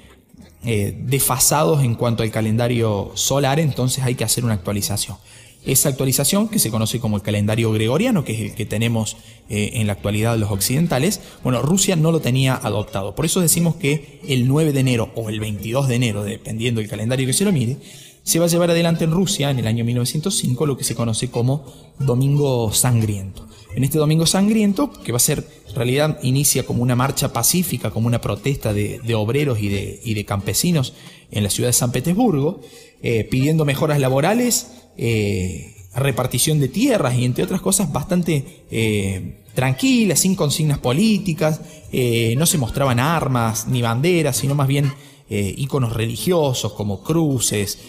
eh, 0.64 0.98
desfasados 0.98 1.84
en 1.84 1.96
cuanto 1.96 2.24
al 2.24 2.32
calendario 2.32 3.12
solar, 3.16 3.60
entonces 3.60 4.06
hay 4.06 4.16
que 4.16 4.24
hacer 4.24 4.46
una 4.46 4.54
actualización. 4.54 5.18
Esa 5.66 5.90
actualización, 5.90 6.50
que 6.50 6.60
se 6.60 6.72
conoce 6.72 7.00
como 7.00 7.16
el 7.16 7.24
calendario 7.24 7.72
gregoriano, 7.72 8.26
que 8.26 8.34
es 8.34 8.40
el 8.42 8.56
que 8.56 8.66
tenemos 8.66 9.16
eh, 9.50 9.72
en 9.76 9.88
la 9.88 9.94
actualidad 9.94 10.38
los 10.38 10.52
occidentales, 10.52 11.22
bueno, 11.44 11.62
Rusia 11.62 11.96
no 11.96 12.12
lo 12.12 12.20
tenía 12.20 12.56
adoptado. 12.56 13.16
Por 13.16 13.26
eso 13.26 13.40
decimos 13.40 13.76
que 13.76 14.20
el 14.28 14.48
9 14.48 14.74
de 14.74 14.80
enero 14.82 15.12
o 15.16 15.30
el 15.30 15.40
22 15.40 15.88
de 15.88 15.96
enero, 15.96 16.24
dependiendo 16.24 16.82
del 16.82 16.90
calendario 16.90 17.28
que 17.28 17.34
se 17.34 17.46
lo 17.46 17.52
mire, 17.52 17.78
se 18.24 18.40
va 18.40 18.46
a 18.46 18.48
llevar 18.48 18.72
adelante 18.72 19.04
en 19.04 19.12
Rusia 19.12 19.52
en 19.52 19.60
el 19.60 19.68
año 19.68 19.84
1905 19.84 20.66
lo 20.66 20.78
que 20.78 20.86
se 20.86 20.96
conoce 20.96 21.30
como 21.30 21.66
Domingo 22.00 22.72
Sangriento. 22.72 23.48
En 23.76 23.84
este 23.84 23.98
Domingo 23.98 24.26
Sangriento, 24.26 24.92
que 24.92 25.12
va 25.12 25.18
a 25.18 25.20
ser, 25.20 25.46
en 25.68 25.76
realidad 25.76 26.20
inicia 26.22 26.66
como 26.66 26.84
una 26.84 26.96
marcha 26.96 27.34
pacífica, 27.34 27.92
como 27.92 28.08
una 28.08 28.22
protesta 28.22 28.72
de, 28.72 29.16
obreros 29.16 29.60
y 29.60 29.68
de, 29.68 30.00
y 30.04 30.14
de, 30.14 30.26
campesinos 30.26 30.94
en 31.32 31.44
la 31.44 31.50
ciudad 31.50 31.70
de 31.70 31.74
San 31.74 31.92
Petersburgo, 31.92 32.62
eh, 33.02 33.28
pidiendo 33.30 33.66
mejoras 33.66 34.00
laborales, 34.00 34.68
eh, 34.98 35.76
repartición 35.96 36.60
de 36.60 36.70
tierras 36.70 37.16
y 37.16 37.26
entre 37.26 37.44
otras 37.44 37.62
cosas 37.62 37.92
bastante 37.92 38.66
eh, 38.72 39.44
tranquilas, 39.54 40.20
sin 40.20 40.36
consignas 40.36 40.80
políticas, 40.80 41.62
eh, 41.92 42.34
no 42.38 42.46
se 42.46 42.58
mostraban 42.58 43.00
armas 43.00 43.68
ni 43.68 43.82
banderas, 43.82 44.38
sino 44.38 44.56
más 44.56 44.68
bien 44.68 44.92
íconos 45.36 45.94
religiosos 45.94 46.74
como 46.74 47.02
cruces, 47.02 47.80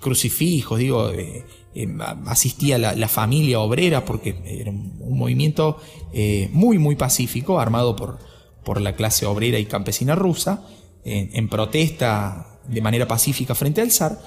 crucifijos, 0.00 0.76
digo, 0.76 1.08
asistía 2.26 2.78
la, 2.78 3.06
familia 3.06 3.60
obrera 3.60 4.04
porque 4.04 4.34
era 4.44 4.72
un, 4.72 5.16
movimiento 5.16 5.78
muy 6.50 6.78
muy 6.78 6.96
pacífico, 6.96 7.60
armado 7.60 7.94
por, 7.94 8.18
por 8.64 8.80
la 8.80 8.96
clase 8.96 9.24
obrera 9.24 9.60
y 9.60 9.66
campesina 9.66 10.16
rusa, 10.16 10.66
en 11.04 11.48
protesta 11.48 12.54
de 12.66 12.80
manera 12.80 13.06
pacífica 13.06 13.54
frente 13.54 13.80
al 13.80 13.92
zar, 13.92 14.18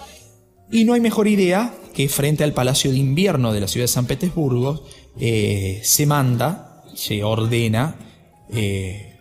y 0.72 0.84
no 0.84 0.94
hay 0.94 1.02
mejor 1.02 1.28
idea 1.28 1.74
que 1.94 2.10
frente 2.10 2.44
al 2.44 2.54
Palacio 2.54 2.92
de 2.92 2.98
Invierno 2.98 3.54
de 3.54 3.62
la 3.62 3.68
ciudad 3.68 3.86
de 3.86 3.88
San 3.88 4.06
Petersburgo 4.06 4.84
eh, 5.20 5.82
se 5.84 6.06
manda, 6.06 6.84
se 6.94 7.24
ordena 7.24 7.96
eh, 8.50 9.20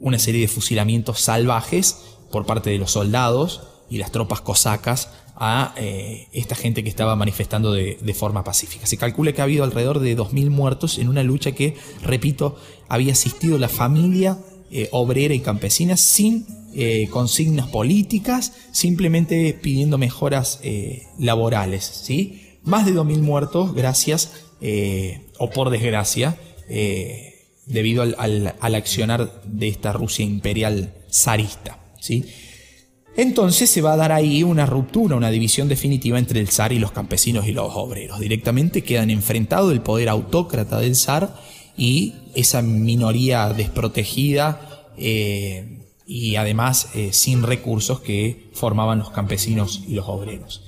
una 0.00 0.18
serie 0.18 0.40
de 0.40 0.48
fusilamientos 0.48 1.20
salvajes 1.20 1.98
por 2.32 2.46
parte 2.46 2.70
de 2.70 2.78
los 2.78 2.92
soldados 2.92 3.62
y 3.90 3.98
las 3.98 4.10
tropas 4.10 4.40
cosacas 4.40 5.10
a 5.36 5.74
eh, 5.76 6.28
esta 6.32 6.54
gente 6.54 6.82
que 6.82 6.88
estaba 6.88 7.14
manifestando 7.16 7.72
de, 7.72 7.98
de, 8.00 8.14
forma 8.14 8.44
pacífica. 8.44 8.86
Se 8.86 8.96
calcula 8.96 9.32
que 9.32 9.40
ha 9.40 9.44
habido 9.44 9.64
alrededor 9.64 10.00
de 10.00 10.16
2.000 10.16 10.50
muertos 10.50 10.98
en 10.98 11.08
una 11.08 11.22
lucha 11.22 11.52
que, 11.52 11.76
repito, 12.02 12.56
había 12.88 13.12
asistido 13.12 13.58
la 13.58 13.68
familia 13.68 14.38
obrera 14.90 15.34
y 15.34 15.40
campesina 15.40 15.96
sin 15.96 16.63
eh, 16.76 17.06
consignas 17.08 17.68
políticas, 17.68 18.52
simplemente 18.72 19.56
pidiendo 19.62 19.96
mejoras 19.96 20.58
eh, 20.64 21.04
laborales. 21.20 21.84
¿sí? 21.84 22.58
Más 22.64 22.84
de 22.84 22.92
2.000 22.92 23.20
muertos 23.20 23.74
gracias, 23.74 24.32
eh, 24.60 25.20
o 25.38 25.50
por 25.50 25.70
desgracia, 25.70 26.36
debido 27.66 28.02
al, 28.02 28.54
accionar 28.60 29.42
de 29.44 29.68
esta 29.68 29.92
Rusia 29.92 30.24
imperial 30.24 30.94
zarista. 31.12 31.78
¿sí? 32.00 32.24
Entonces 33.16 33.70
se 33.70 33.80
va 33.80 33.92
a 33.92 33.96
dar 33.96 34.10
ahí 34.10 34.42
una 34.42 34.66
ruptura, 34.66 35.14
una 35.14 35.30
división 35.30 35.68
definitiva 35.68 36.18
entre 36.18 36.40
el 36.40 36.48
zar 36.48 36.72
y 36.72 36.80
los 36.80 36.90
campesinos 36.90 37.46
y 37.46 37.52
los 37.52 37.70
obreros. 37.76 38.18
Directamente 38.18 38.82
quedan 38.82 39.10
enfrentados 39.10 39.72
el 39.72 39.80
poder 39.80 40.08
autócrata 40.08 40.80
del 40.80 40.96
zar 40.96 41.36
y 41.76 42.14
esa 42.34 42.62
minoría 42.62 43.52
desprotegida 43.52 44.88
y 46.06 46.36
además 46.36 46.88
eh, 46.94 47.12
sin 47.12 47.42
recursos 47.42 48.00
que 48.00 48.50
formaban 48.52 48.98
los 48.98 49.10
campesinos 49.10 49.82
y 49.86 49.94
los 49.94 50.06
obreros. 50.08 50.62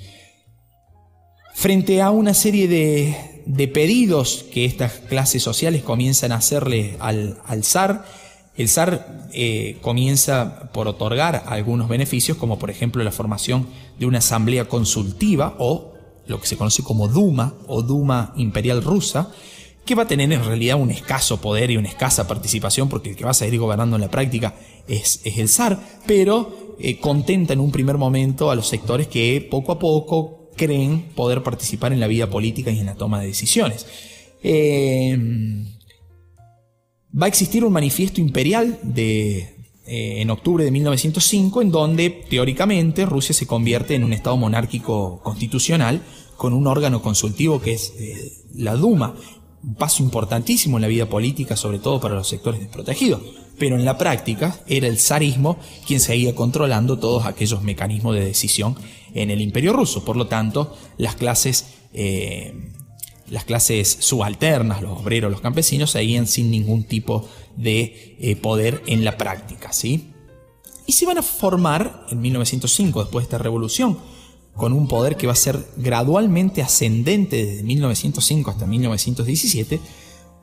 Frente 1.55 2.02
a 2.02 2.11
una 2.11 2.35
serie 2.35 2.69
de, 2.69 3.69
pedidos 3.69 4.45
que 4.52 4.64
estas 4.64 4.93
clases 4.93 5.43
sociales 5.43 5.83
comienzan 5.83 6.33
a 6.33 6.37
hacerle 6.37 6.97
al, 7.00 7.64
zar, 7.64 8.05
el 8.57 8.69
zar 8.69 9.28
eh, 9.33 9.78
comienza 9.81 10.71
por 10.73 10.87
otorgar 10.87 11.45
algunos 11.47 11.88
beneficios, 11.88 12.37
como 12.37 12.59
por 12.59 12.71
ejemplo 12.71 13.02
la 13.02 13.11
formación 13.11 13.66
de 13.99 14.07
una 14.07 14.19
asamblea 14.19 14.69
consultiva 14.69 15.55
o 15.59 15.95
lo 16.26 16.40
que 16.40 16.47
se 16.47 16.57
conoce 16.57 16.83
como 16.83 17.09
Duma 17.09 17.55
o 17.66 17.83
Duma 17.83 18.35
Imperial 18.37 18.83
Rusa, 18.83 19.31
que 19.87 19.95
va 19.95 20.02
a 20.02 20.09
tener 20.09 20.31
en 20.33 20.45
realidad 20.45 20.78
un 20.78 20.90
escaso 20.90 21.40
poder 21.40 21.71
y 21.71 21.76
una 21.76 21.88
escasa 21.88 22.26
participación, 22.26 22.88
porque 22.88 23.11
el 23.11 23.16
que 23.16 23.25
va 23.25 23.31
a 23.31 23.35
seguir 23.35 23.59
gobernando 23.61 23.97
en 23.97 24.02
la 24.02 24.11
práctica 24.11 24.55
es, 24.88 25.21
el 25.25 25.49
zar, 25.49 25.81
pero 26.07 26.76
eh, 26.81 26.99
contenta 26.99 27.52
en 27.52 27.61
un 27.61 27.71
primer 27.71 27.97
momento 27.97 28.50
a 28.50 28.57
los 28.57 28.69
sectores 28.69 29.07
que 29.07 29.47
poco 29.49 29.73
a 29.73 29.78
poco 29.78 30.50
creen 30.57 31.07
poder 31.14 31.43
participar 31.43 31.93
en 31.93 32.00
la 32.00 32.09
vida 32.09 32.28
política 32.28 32.71
y 32.71 32.81
en 32.81 32.87
la 32.87 32.97
toma 32.97 33.21
de 33.21 33.28
decisiones. 33.28 33.87
Eh, 34.43 35.16
va 37.19 37.26
a 37.26 37.28
existir 37.28 37.64
un 37.64 37.73
manifiesto 37.73 38.21
imperial 38.21 38.81
de, 38.83 39.57
en 39.87 40.28
octubre 40.31 40.64
de 40.64 40.71
1905 40.73 41.62
en 41.62 41.71
donde 41.71 42.11
teóricamente 42.11 43.07
Rusia 43.07 43.35
se 43.35 43.47
convierte 43.47 43.95
en 43.95 44.02
un 44.02 44.12
estado 44.12 44.37
monárquico 44.37 45.21
constitucional 45.23 46.02
con 46.37 46.52
un 46.52 46.66
órgano 46.66 47.00
consultivo 47.02 47.61
que 47.61 47.73
es 47.73 47.95
la 48.55 48.75
Duma, 48.75 49.14
un 49.67 49.75
paso 49.75 50.03
importantísimo 50.03 50.79
en 50.79 50.83
la 50.83 50.89
vida 50.89 51.09
política, 51.09 51.57
sobre 51.57 51.81
todo 51.81 52.01
para 52.01 52.15
los 52.15 52.29
sectores 52.29 52.61
desprotegidos. 52.61 53.21
Pero 53.59 53.77
en 53.77 53.85
la 53.85 53.99
práctica 53.99 54.61
era 54.67 54.87
el 54.87 54.99
zarismo 54.99 55.59
quien 55.87 55.99
seguía 55.99 56.35
controlando 56.35 56.99
todos 56.99 57.27
aquellos 57.27 57.63
mecanismos 57.63 58.15
de 58.15 58.25
decisión 58.25 58.77
en 59.13 59.31
el 59.31 59.41
imperio 59.41 59.73
ruso. 59.73 60.05
Por 60.05 60.17
lo 60.17 60.29
tanto, 60.29 60.77
las 60.99 61.17
clases, 61.17 61.67
eh, 61.93 62.73
las 63.29 63.45
clases 63.45 63.97
subalternas, 64.01 64.83
los 64.83 65.01
obreros, 65.01 65.33
los 65.33 65.41
campesinos, 65.41 65.91
seguían 65.91 66.29
sin 66.29 66.51
ningún 66.51 66.85
tipo 66.85 67.29
de 67.57 68.17
eh, 68.21 68.37
poder 68.37 68.83
en 68.87 69.05
la 69.05 69.17
práctica. 69.17 69.73
¿sí? 69.73 70.13
Y 70.87 70.93
se 70.93 71.07
van 71.07 71.19
a 71.19 71.23
formar 71.23 72.07
en 72.11 72.21
1905, 72.21 73.01
después 73.01 73.25
de 73.25 73.27
esta 73.27 73.39
revolución, 73.39 73.99
con 74.57 74.73
un 74.73 74.89
poder 74.89 75.17
que 75.17 75.27
va 75.27 75.35
a 75.35 75.37
ser 75.37 75.65
gradualmente 75.77 76.63
ascendente 76.63 77.45
desde 77.45 77.63
1905 77.63 78.51
hasta 78.51 78.67
1917, 78.67 79.81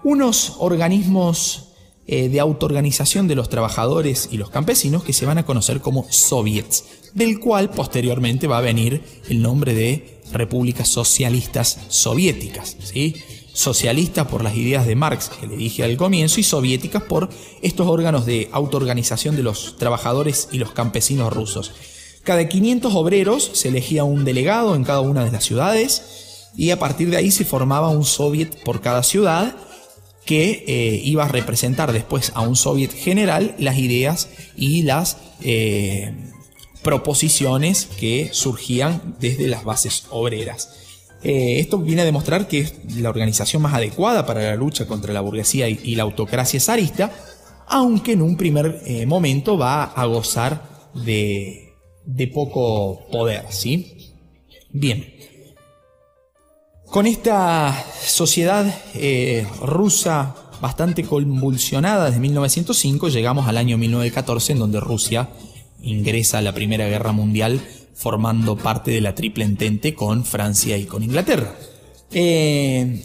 unos 0.03 0.55
organismos 0.59 1.69
eh, 2.05 2.29
de 2.29 2.39
autoorganización 2.39 3.27
de 3.27 3.35
los 3.35 3.49
trabajadores 3.49 4.29
y 4.31 4.37
los 4.37 4.49
campesinos 4.49 5.03
que 5.03 5.13
se 5.13 5.25
van 5.25 5.37
a 5.37 5.45
conocer 5.45 5.79
como 5.81 6.05
soviets, 6.09 6.83
del 7.13 7.39
cual 7.39 7.69
posteriormente 7.69 8.45
va 8.45 8.57
a 8.57 8.61
venir 8.61 9.01
el 9.29 9.41
nombre 9.41 9.73
de 9.73 10.21
repúblicas 10.31 10.89
socialistas 10.89 11.79
soviéticas, 11.87 12.77
¿sí? 12.83 13.15
socialistas 13.53 14.27
por 14.27 14.43
las 14.43 14.57
ideas 14.57 14.85
de 14.85 14.95
Marx 14.95 15.29
que 15.29 15.47
le 15.47 15.55
dije 15.55 15.83
al 15.83 15.95
comienzo 15.95 16.39
y 16.39 16.43
soviéticas 16.43 17.03
por 17.03 17.29
estos 17.61 17.87
órganos 17.87 18.25
de 18.25 18.49
autoorganización 18.51 19.35
de 19.35 19.43
los 19.43 19.77
trabajadores 19.77 20.49
y 20.51 20.57
los 20.57 20.71
campesinos 20.71 21.31
rusos 21.31 21.71
cada 22.23 22.47
500 22.47 22.93
obreros 22.95 23.51
se 23.53 23.67
elegía 23.67 24.03
un 24.03 24.23
delegado 24.23 24.75
en 24.75 24.83
cada 24.83 25.01
una 25.01 25.25
de 25.25 25.31
las 25.31 25.43
ciudades 25.43 26.49
y 26.55 26.71
a 26.71 26.79
partir 26.79 27.09
de 27.09 27.17
ahí 27.17 27.31
se 27.31 27.45
formaba 27.45 27.89
un 27.89 28.05
soviet 28.05 28.63
por 28.63 28.81
cada 28.81 29.03
ciudad 29.03 29.55
que 30.25 30.63
eh, 30.67 31.01
iba 31.03 31.25
a 31.25 31.27
representar 31.27 31.91
después 31.91 32.31
a 32.35 32.41
un 32.41 32.55
soviet 32.55 32.93
general 32.93 33.55
las 33.59 33.77
ideas 33.77 34.29
y 34.55 34.83
las 34.83 35.17
eh, 35.41 36.13
proposiciones 36.81 37.89
que 37.99 38.29
surgían 38.31 39.15
desde 39.19 39.47
las 39.47 39.65
bases 39.65 40.05
obreras. 40.09 40.69
Eh, 41.23 41.59
esto 41.59 41.77
viene 41.77 42.03
a 42.03 42.05
demostrar 42.05 42.47
que 42.47 42.59
es 42.59 42.73
la 42.97 43.09
organización 43.09 43.61
más 43.61 43.73
adecuada 43.73 44.25
para 44.25 44.43
la 44.43 44.55
lucha 44.55 44.87
contra 44.87 45.13
la 45.13 45.21
burguesía 45.21 45.67
y, 45.67 45.95
la 45.95 46.03
autocracia 46.03 46.59
zarista, 46.59 47.11
aunque 47.67 48.13
en 48.13 48.21
un 48.21 48.37
primer 48.37 48.81
momento 49.07 49.57
va 49.57 49.83
a 49.83 50.05
gozar 50.05 50.89
de 50.93 51.62
de 52.05 52.27
poco 52.27 53.07
poder, 53.11 53.45
¿sí? 53.49 54.13
Bien. 54.71 55.13
Con 56.85 57.07
esta 57.07 57.85
sociedad 58.05 58.65
eh, 58.93 59.47
rusa 59.61 60.35
bastante 60.61 61.03
convulsionada 61.03 62.05
desde 62.05 62.19
1905, 62.19 63.09
llegamos 63.09 63.47
al 63.47 63.57
año 63.57 63.77
1914 63.77 64.53
en 64.53 64.59
donde 64.59 64.79
Rusia 64.79 65.29
ingresa 65.81 66.37
a 66.37 66.41
la 66.41 66.53
Primera 66.53 66.87
Guerra 66.87 67.11
Mundial 67.11 67.61
formando 67.93 68.57
parte 68.57 68.91
de 68.91 69.01
la 69.01 69.15
Triple 69.15 69.43
Entente 69.43 69.93
con 69.93 70.25
Francia 70.25 70.77
y 70.77 70.85
con 70.85 71.03
Inglaterra. 71.03 71.55
Eh, 72.15 73.03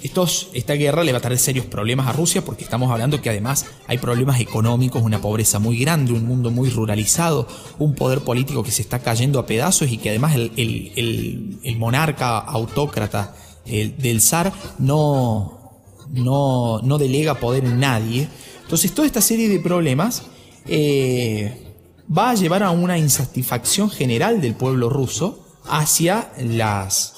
esta 0.53 0.75
guerra 0.75 1.03
le 1.03 1.13
va 1.13 1.19
a 1.19 1.21
traer 1.23 1.39
serios 1.39 1.65
problemas 1.65 2.07
a 2.07 2.13
Rusia 2.13 2.45
porque 2.45 2.65
estamos 2.65 2.91
hablando 2.91 3.23
que 3.23 3.31
además 3.31 3.65
hay 3.87 3.97
problemas 3.97 4.39
económicos, 4.39 5.03
una 5.03 5.21
pobreza 5.21 5.59
muy 5.59 5.79
grande, 5.79 6.13
un 6.13 6.27
mundo 6.27 6.51
muy 6.51 6.69
ruralizado, 6.69 7.49
un 7.79 7.95
poder 7.95 8.21
político 8.21 8.63
que 8.63 8.71
se 8.71 8.83
está 8.83 8.99
cayendo 8.99 9.39
a 9.39 9.47
pedazos 9.47 9.91
y 9.91 9.97
que 9.97 10.11
además 10.11 10.35
el, 10.37 11.77
monarca 11.79 12.39
autócrata 12.39 13.35
del 13.65 14.21
zar 14.21 14.53
no, 14.79 15.73
no, 16.11 16.81
no, 16.83 16.99
delega 16.99 17.35
poder 17.35 17.65
en 17.65 17.81
nadie. 17.81 18.29
Entonces 18.63 18.93
toda 18.93 19.07
esta 19.07 19.23
serie 19.23 19.49
de 19.49 19.59
problemas 19.61 20.25
eh, 20.67 21.75
va 22.15 22.31
a 22.31 22.35
llevar 22.35 22.63
a 22.63 22.73
una 22.73 22.99
insatisfacción 22.99 23.89
general 23.91 24.41
del 24.43 24.55
pueblo 24.55 24.91
ruso 24.91 25.47
hacia 25.65 26.31
las 26.39 27.18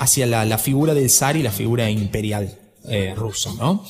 hacia 0.00 0.26
la, 0.26 0.58
figura 0.58 0.94
del 0.94 1.10
zar 1.10 1.36
y 1.36 1.42
la 1.42 1.52
figura 1.52 1.90
imperial 1.90 2.58
eh, 2.88 3.12
rusa. 3.14 3.52
¿no? 3.58 3.84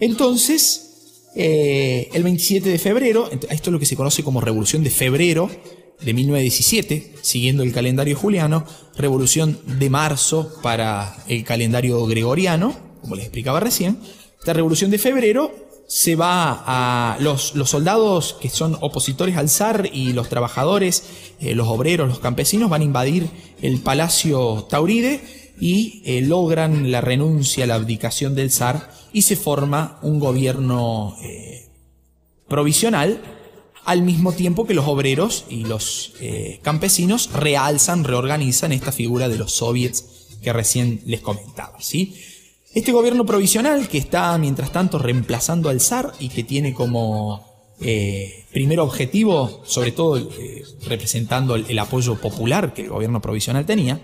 Entonces, 0.00 1.28
eh, 1.36 2.10
el 2.12 2.24
27 2.24 2.68
de 2.68 2.78
febrero, 2.78 3.30
esto 3.30 3.46
es 3.48 3.68
lo 3.68 3.78
que 3.78 3.86
se 3.86 3.94
conoce 3.94 4.24
como 4.24 4.40
Revolución 4.40 4.82
de 4.82 4.90
Febrero 4.90 5.48
de 6.00 6.14
1917, 6.14 7.14
siguiendo 7.22 7.62
el 7.62 7.72
calendario 7.72 8.16
juliano, 8.16 8.66
Revolución 8.96 9.56
de 9.78 9.88
Marzo 9.88 10.52
para 10.62 11.16
el 11.28 11.44
calendario 11.44 12.04
gregoriano, 12.06 12.74
como 13.00 13.14
les 13.14 13.26
explicaba 13.26 13.60
recién. 13.60 13.98
Esta 14.40 14.54
Revolución 14.54 14.90
de 14.90 14.98
Febrero 14.98 15.54
se 15.86 16.16
va 16.16 16.64
a 16.66 17.18
los, 17.20 17.52
soldados 17.66 18.36
que 18.40 18.48
son 18.48 18.76
opositores 18.80 19.36
al 19.36 19.48
zar 19.48 19.88
y 19.92 20.12
los 20.12 20.28
trabajadores, 20.28 21.04
eh, 21.38 21.54
los 21.54 21.68
obreros, 21.68 22.08
los 22.08 22.18
campesinos 22.18 22.68
van 22.68 22.80
a 22.80 22.84
invadir 22.84 23.30
el 23.60 23.78
palacio 23.78 24.66
Tauride 24.68 25.41
y 25.60 26.02
eh, 26.04 26.22
logran 26.22 26.90
la 26.90 27.00
renuncia, 27.00 27.66
la 27.66 27.76
abdicación 27.76 28.34
del 28.34 28.50
zar 28.50 28.90
y 29.12 29.22
se 29.22 29.36
forma 29.36 29.98
un 30.02 30.18
gobierno 30.18 31.16
eh, 31.22 31.68
provisional 32.48 33.20
al 33.84 34.02
mismo 34.02 34.32
tiempo 34.32 34.66
que 34.66 34.74
los 34.74 34.86
obreros 34.86 35.44
y 35.48 35.64
los 35.64 36.14
eh, 36.20 36.60
campesinos 36.62 37.30
realzan, 37.32 38.04
reorganizan 38.04 38.72
esta 38.72 38.92
figura 38.92 39.28
de 39.28 39.38
los 39.38 39.52
soviets 39.52 40.04
que 40.42 40.52
recién 40.52 41.00
les 41.04 41.20
comentaba. 41.20 41.80
¿sí? 41.80 42.14
Este 42.74 42.92
gobierno 42.92 43.26
provisional 43.26 43.88
que 43.88 43.98
está 43.98 44.36
mientras 44.38 44.72
tanto 44.72 44.98
reemplazando 44.98 45.68
al 45.68 45.80
zar 45.80 46.12
y 46.20 46.28
que 46.28 46.44
tiene 46.44 46.74
como 46.74 47.50
primer 48.52 48.78
objetivo, 48.78 49.62
sobre 49.64 49.90
todo 49.90 50.30
representando 50.86 51.56
el 51.56 51.78
apoyo 51.80 52.14
popular 52.14 52.74
que 52.74 52.82
el 52.82 52.90
gobierno 52.90 53.20
provisional 53.20 53.66
tenía, 53.66 54.00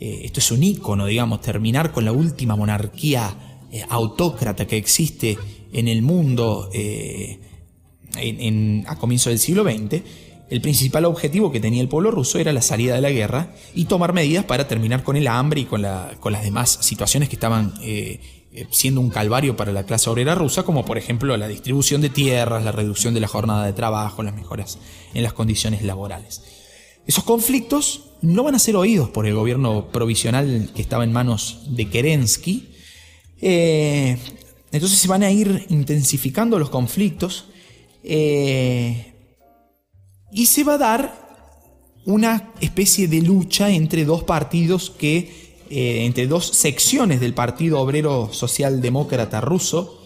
eh, 0.00 0.22
esto 0.24 0.40
es 0.40 0.50
un 0.50 0.62
ícono, 0.62 1.04
digamos, 1.04 1.42
terminar 1.42 1.92
con 1.92 2.06
la 2.06 2.12
última 2.12 2.56
monarquía 2.56 3.36
eh, 3.70 3.84
autócrata 3.86 4.66
que 4.66 4.78
existe 4.78 5.36
en 5.74 5.88
el 5.88 6.00
mundo 6.00 6.70
eh, 6.72 7.38
a 8.86 8.96
comienzo 8.96 9.28
del 9.28 9.38
siglo 9.38 9.62
XX, 9.62 10.02
el 10.48 10.60
principal 10.62 11.04
objetivo 11.04 11.52
que 11.52 11.60
tenía 11.60 11.82
el 11.82 11.88
pueblo 11.88 12.10
ruso 12.10 12.38
era 12.38 12.52
la 12.52 12.62
salida 12.62 12.94
de 12.94 13.02
la 13.02 13.10
guerra 13.10 13.54
y 13.74 13.84
tomar 13.84 14.14
medidas 14.14 14.46
para 14.46 14.66
terminar 14.66 15.04
con 15.04 15.16
el 15.16 15.28
hambre 15.28 15.60
y 15.60 15.64
con, 15.66 15.84
con 16.18 16.32
las 16.32 16.42
demás 16.42 16.78
situaciones 16.80 17.28
que 17.28 17.36
estaban 17.36 17.74
siendo 18.72 19.00
un 19.00 19.10
calvario 19.10 19.56
para 19.56 19.70
la 19.70 19.84
clase 19.84 20.10
obrera 20.10 20.34
rusa, 20.34 20.64
como 20.64 20.84
por 20.84 20.98
ejemplo 20.98 21.36
la 21.36 21.46
distribución 21.46 22.00
de 22.00 22.08
tierras, 22.08 22.64
la 22.64 22.72
reducción 22.72 23.14
de 23.14 23.20
la 23.20 23.28
jornada 23.28 23.64
de 23.64 23.74
trabajo, 23.74 24.24
las 24.24 24.34
mejoras 24.34 24.78
en 25.14 25.22
las 25.22 25.34
condiciones 25.34 25.82
laborales. 25.82 26.42
Esos 27.06 27.24
conflictos 27.24 28.10
no 28.22 28.44
van 28.44 28.54
a 28.54 28.58
ser 28.58 28.76
oídos 28.76 29.08
por 29.10 29.26
el 29.26 29.34
gobierno 29.34 29.88
provisional 29.90 30.70
que 30.74 30.82
estaba 30.82 31.04
en 31.04 31.12
manos 31.12 31.62
de 31.68 31.88
Kerensky. 31.88 32.68
Eh, 33.40 34.18
entonces 34.72 34.98
se 34.98 35.08
van 35.08 35.22
a 35.22 35.30
ir 35.30 35.66
intensificando 35.70 36.58
los 36.58 36.70
conflictos 36.70 37.46
eh, 38.04 39.14
y 40.30 40.46
se 40.46 40.64
va 40.64 40.74
a 40.74 40.78
dar 40.78 41.30
una 42.04 42.52
especie 42.60 43.08
de 43.08 43.22
lucha 43.22 43.70
entre 43.70 44.04
dos 44.04 44.24
partidos 44.24 44.90
que, 44.90 45.56
eh, 45.70 46.04
entre 46.04 46.26
dos 46.26 46.46
secciones 46.46 47.20
del 47.20 47.34
Partido 47.34 47.80
Obrero 47.80 48.30
Socialdemócrata 48.32 49.40
ruso, 49.40 49.96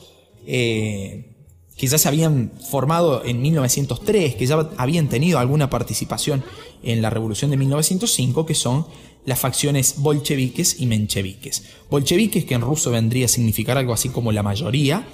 que 1.76 1.86
ya 1.86 1.98
se 1.98 2.08
habían 2.08 2.52
formado 2.70 3.24
en 3.24 3.42
1903, 3.42 4.36
que 4.36 4.46
ya 4.46 4.68
habían 4.76 5.08
tenido 5.08 5.38
alguna 5.38 5.70
participación 5.70 6.44
en 6.82 7.02
la 7.02 7.10
revolución 7.10 7.50
de 7.50 7.56
1905, 7.56 8.46
que 8.46 8.54
son 8.54 8.86
las 9.24 9.40
facciones 9.40 9.96
bolcheviques 9.98 10.80
y 10.80 10.86
mencheviques. 10.86 11.64
Bolcheviques, 11.90 12.44
que 12.44 12.54
en 12.54 12.60
ruso 12.60 12.90
vendría 12.90 13.26
a 13.26 13.28
significar 13.28 13.78
algo 13.78 13.92
así 13.92 14.08
como 14.08 14.32
la 14.32 14.42
mayoría, 14.42 15.06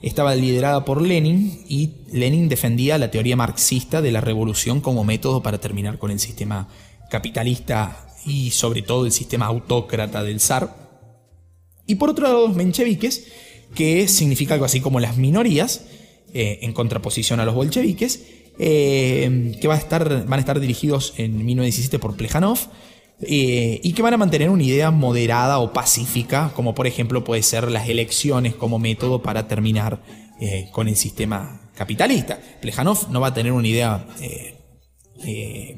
estaba 0.00 0.34
liderada 0.34 0.84
por 0.84 1.02
Lenin 1.02 1.64
y 1.68 1.90
Lenin 2.12 2.48
defendía 2.48 2.98
la 2.98 3.10
teoría 3.10 3.36
marxista 3.36 4.00
de 4.00 4.12
la 4.12 4.20
revolución 4.20 4.80
como 4.80 5.04
método 5.04 5.42
para 5.42 5.58
terminar 5.58 5.98
con 5.98 6.10
el 6.10 6.20
sistema 6.20 6.68
capitalista 7.10 8.06
y 8.24 8.50
sobre 8.50 8.82
todo 8.82 9.06
el 9.06 9.12
sistema 9.12 9.46
autócrata 9.46 10.22
del 10.22 10.40
zar. 10.40 10.88
Y 11.86 11.96
por 11.96 12.10
otro 12.10 12.26
lado, 12.26 12.46
los 12.46 12.56
mencheviques, 12.56 13.26
que 13.74 14.08
significa 14.08 14.54
algo 14.54 14.66
así 14.66 14.80
como 14.80 15.00
las 15.00 15.16
minorías, 15.16 15.82
eh, 16.34 16.60
en 16.62 16.72
contraposición 16.72 17.40
a 17.40 17.44
los 17.44 17.54
bolcheviques, 17.54 18.24
eh, 18.58 19.56
que 19.60 19.68
va 19.68 19.74
a 19.74 19.78
estar, 19.78 20.26
van 20.26 20.38
a 20.38 20.40
estar 20.40 20.60
dirigidos 20.60 21.14
en 21.16 21.44
1917 21.44 21.98
por 21.98 22.16
Plejanov. 22.16 22.58
Eh, 23.20 23.80
y 23.82 23.94
que 23.94 24.02
van 24.02 24.14
a 24.14 24.16
mantener 24.16 24.48
una 24.48 24.62
idea 24.62 24.92
moderada 24.92 25.58
o 25.58 25.72
pacífica, 25.72 26.52
como 26.54 26.76
por 26.76 26.86
ejemplo 26.86 27.24
puede 27.24 27.42
ser 27.42 27.68
las 27.68 27.88
elecciones 27.88 28.54
como 28.54 28.78
método 28.78 29.22
para 29.22 29.48
terminar 29.48 30.00
con 30.70 30.86
el 30.86 30.94
sistema 30.94 31.68
capitalista. 31.78 32.40
Plejanov 32.60 33.08
no 33.10 33.20
va 33.20 33.28
a 33.28 33.34
tener 33.34 33.52
una 33.52 33.68
idea 33.68 34.04
eh, 34.20 34.57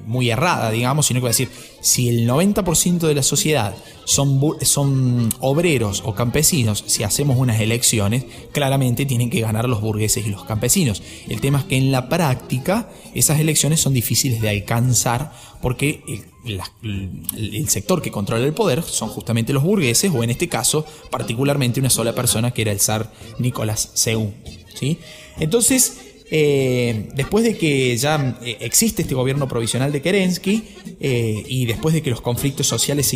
muy 0.05 0.31
errada, 0.31 0.71
digamos, 0.71 1.07
sino 1.07 1.21
que 1.21 1.25
va 1.25 1.29
a 1.29 1.31
decir, 1.31 1.49
si 1.81 2.09
el 2.09 2.29
90% 2.29 2.99
de 2.99 3.15
la 3.15 3.23
sociedad 3.23 3.75
son, 4.05 4.41
son 4.63 5.31
obreros 5.41 6.03
o 6.05 6.15
campesinos, 6.15 6.85
si 6.87 7.05
hacemos 7.05 7.39
unas 7.39 7.61
elecciones, 7.61 8.27
claramente 8.53 9.07
tienen 9.07 9.31
que 9.31 9.41
ganar 9.41 9.69
los 9.69 9.81
burgueses 9.81 10.27
y 10.27 10.31
los 10.31 10.45
campesinos. 10.45 11.03
El 11.29 11.41
tema 11.41 11.61
es 11.61 11.65
que 11.65 11.79
en 11.79 11.91
la 11.91 12.09
práctica 12.09 12.91
esas 13.15 13.41
elecciones 13.41 13.81
son 13.81 13.95
difíciles 13.95 14.41
de 14.41 14.51
alcanzar 14.51 15.33
porque 15.63 16.03
el, 16.45 17.69
sector 17.69 18.03
que 18.03 18.11
controla 18.11 18.45
el 18.45 18.55
poder 18.55 18.83
son 18.83 19.09
justamente 19.09 19.53
los 19.53 19.63
burgueses, 19.63 20.11
o 20.15 20.23
en 20.23 20.31
este 20.31 20.49
caso, 20.49 20.85
particularmente 21.11 21.81
una 21.81 21.91
sola 21.91 22.15
persona 22.15 22.51
que 22.53 22.63
era 22.63 22.73
el 22.73 22.81
zar 22.81 23.13
Nicolás 23.39 23.93
II. 24.07 24.33
¿sí? 24.75 24.99
Entonces, 25.39 26.10
eh, 26.33 27.09
después 27.15 27.43
de 27.43 27.57
que 27.57 27.97
ya 27.97 28.39
eh, 28.43 28.59
existe 28.61 29.03
este 29.03 29.17
gobierno 29.17 29.49
provisional 29.49 29.91
de 29.91 30.01
Kerensky 30.01 30.63
eh, 31.01 31.43
y 31.49 31.67
después 31.67 31.93
de 31.93 32.03
que 32.03 32.11
los 32.11 32.21
conflictos 32.21 32.69
sociales 32.69 33.13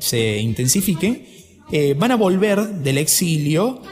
se, 0.00 0.40
intensifiquen, 0.40 1.38
van 1.96 2.10
a 2.10 2.16
volver 2.16 2.66
del 2.66 2.96
exilio 2.98 3.82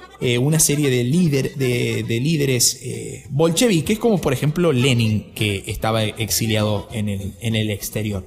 una 0.41 0.59
serie 0.59 0.89
de, 0.89 1.05
de, 1.05 2.21
líderes 2.21 2.81
bolcheviques, 3.29 3.99
como 3.99 4.19
por 4.19 4.33
ejemplo 4.33 4.73
Lenin, 4.73 5.35
que 5.35 5.63
estaba 5.67 6.03
exiliado 6.03 6.89
en 6.91 7.09
el, 7.55 7.71
exterior. 7.71 8.27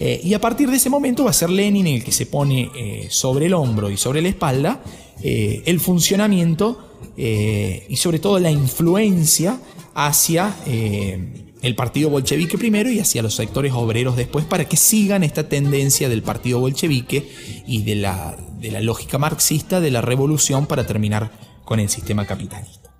y 0.00 0.34
a 0.34 0.40
partir 0.40 0.68
de 0.68 0.78
ese 0.78 0.90
momento 0.90 1.22
va 1.22 1.30
a 1.30 1.32
ser 1.32 1.48
Lenin 1.48 1.86
el 1.86 2.02
que 2.02 2.10
se 2.10 2.26
pone 2.26 3.06
sobre 3.08 3.46
el 3.46 3.54
hombro 3.54 3.88
y 3.88 3.96
sobre 3.96 4.20
la 4.20 4.30
espalda 4.30 4.82
el 5.22 5.78
funcionamiento 5.78 6.87
y 7.16 7.96
sobre 7.96 8.18
todo 8.18 8.38
la 8.38 8.50
influencia 8.50 9.60
hacia 9.94 10.54
eh, 10.66 11.18
el 11.60 11.74
partido 11.74 12.08
bolchevique 12.08 12.56
primero 12.56 12.88
y 12.88 13.00
hacia 13.00 13.20
los 13.20 13.34
sectores 13.34 13.72
obreros 13.72 14.16
después 14.16 14.44
para 14.44 14.66
que 14.66 14.76
sigan 14.76 15.24
esta 15.24 15.48
tendencia 15.48 16.08
del 16.08 16.22
partido 16.22 16.60
bolchevique 16.60 17.28
y 17.66 17.82
de 17.82 17.96
la, 17.96 18.36
de 18.60 18.70
la 18.70 18.80
lógica 18.80 19.18
marxista 19.18 19.80
de 19.80 19.90
la 19.90 20.00
revolución 20.00 20.66
para 20.66 20.86
terminar 20.86 21.32
con 21.64 21.80
el 21.80 21.88
sistema 21.88 22.26
capitalista. 22.26 22.94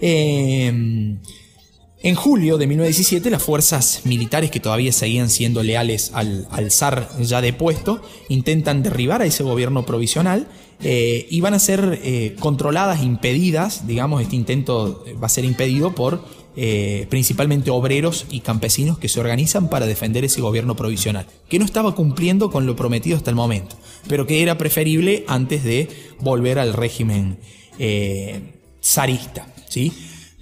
Eh, 0.00 1.18
en 2.06 2.14
julio 2.14 2.58
de 2.58 2.66
1917, 2.66 3.30
las 3.30 3.42
fuerzas 3.42 4.02
militares 4.04 4.50
que 4.50 4.60
todavía 4.60 4.92
seguían 4.92 5.30
siendo 5.30 5.62
leales 5.62 6.12
al, 6.14 6.46
zar 6.70 7.08
ya 7.20 7.40
depuesto 7.40 8.02
intentan 8.28 8.82
derribar 8.82 9.22
a 9.22 9.26
ese 9.26 9.42
gobierno 9.42 9.86
provisional 9.86 10.46
eh, 10.82 11.26
y 11.30 11.40
van 11.40 11.54
a 11.54 11.58
ser 11.58 12.00
eh, 12.02 12.36
controladas, 12.38 13.02
impedidas, 13.02 13.86
digamos, 13.86 14.22
este 14.22 14.36
intento 14.36 15.04
va 15.22 15.26
a 15.26 15.30
ser 15.30 15.44
impedido 15.44 15.94
por 15.94 16.22
eh, 16.56 17.06
principalmente 17.08 17.70
obreros 17.70 18.26
y 18.30 18.40
campesinos 18.40 18.98
que 18.98 19.08
se 19.08 19.20
organizan 19.20 19.68
para 19.68 19.86
defender 19.86 20.24
ese 20.24 20.40
gobierno 20.40 20.76
provisional, 20.76 21.26
que 21.48 21.58
no 21.58 21.64
estaba 21.64 21.94
cumpliendo 21.94 22.50
con 22.50 22.66
lo 22.66 22.76
prometido 22.76 23.16
hasta 23.16 23.30
el 23.30 23.36
momento, 23.36 23.76
pero 24.08 24.26
que 24.26 24.42
era 24.42 24.58
preferible 24.58 25.24
antes 25.28 25.64
de 25.64 25.88
volver 26.20 26.58
al 26.58 26.72
régimen 26.72 27.38
zarista. 28.82 29.52
¿sí? 29.68 29.92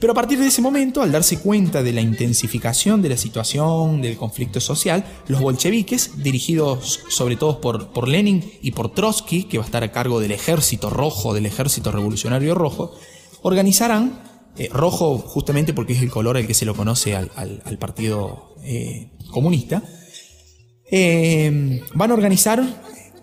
Pero 0.04 0.12
a 0.12 0.16
partir 0.16 0.38
de 0.38 0.48
ese 0.48 0.60
momento, 0.60 1.00
al 1.00 1.12
darse 1.12 1.38
cuenta 1.38 1.82
de 1.82 1.94
la 1.94 2.02
intensificación 2.02 3.00
de 3.00 3.08
la 3.08 3.16
situación, 3.16 4.02
del 4.02 4.18
conflicto 4.18 4.60
social, 4.60 5.02
los 5.28 5.40
bolcheviques, 5.40 6.22
dirigidos 6.22 7.00
sobre 7.08 7.36
todo 7.36 7.62
por, 7.62 8.06
Lenin 8.06 8.44
y 8.60 8.72
por 8.72 8.92
Trotsky, 8.92 9.44
que 9.44 9.56
va 9.56 9.64
a 9.64 9.66
estar 9.66 9.82
a 9.82 9.92
cargo 9.92 10.20
del 10.20 10.32
ejército 10.32 10.90
rojo, 10.90 11.32
del 11.32 11.46
ejército 11.46 11.90
revolucionario 11.90 12.54
rojo, 12.54 12.92
organizarán, 13.40 14.20
eh, 14.58 14.68
rojo 14.70 15.16
justamente 15.16 15.72
porque 15.72 15.94
es 15.94 16.02
el 16.02 16.10
color 16.10 16.36
al 16.36 16.46
que 16.46 16.52
se 16.52 16.66
lo 16.66 16.74
conoce 16.74 17.16
al, 17.16 17.78
partido 17.80 18.56
eh, 18.62 19.10
comunista, 19.30 19.82
eh, 20.90 21.80
van 21.94 22.10
a 22.10 22.14
organizar 22.14 22.62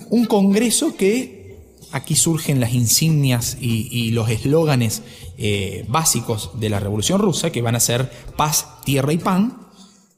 un 0.09 0.25
congreso 0.25 0.95
que 0.95 1.40
aquí 1.91 2.15
surgen 2.15 2.59
las 2.59 2.73
insignias 2.73 3.57
y, 3.59 4.11
los 4.11 4.29
eslóganes 4.29 5.03
eh, 5.37 5.85
básicos 5.87 6.51
de 6.59 6.69
la 6.69 6.79
Revolución 6.79 7.19
Rusa, 7.21 7.51
que 7.51 7.61
van 7.61 7.75
a 7.75 7.79
ser 7.79 8.11
paz, 8.35 8.67
tierra 8.85 9.13
y 9.13 9.17
pan. 9.17 9.67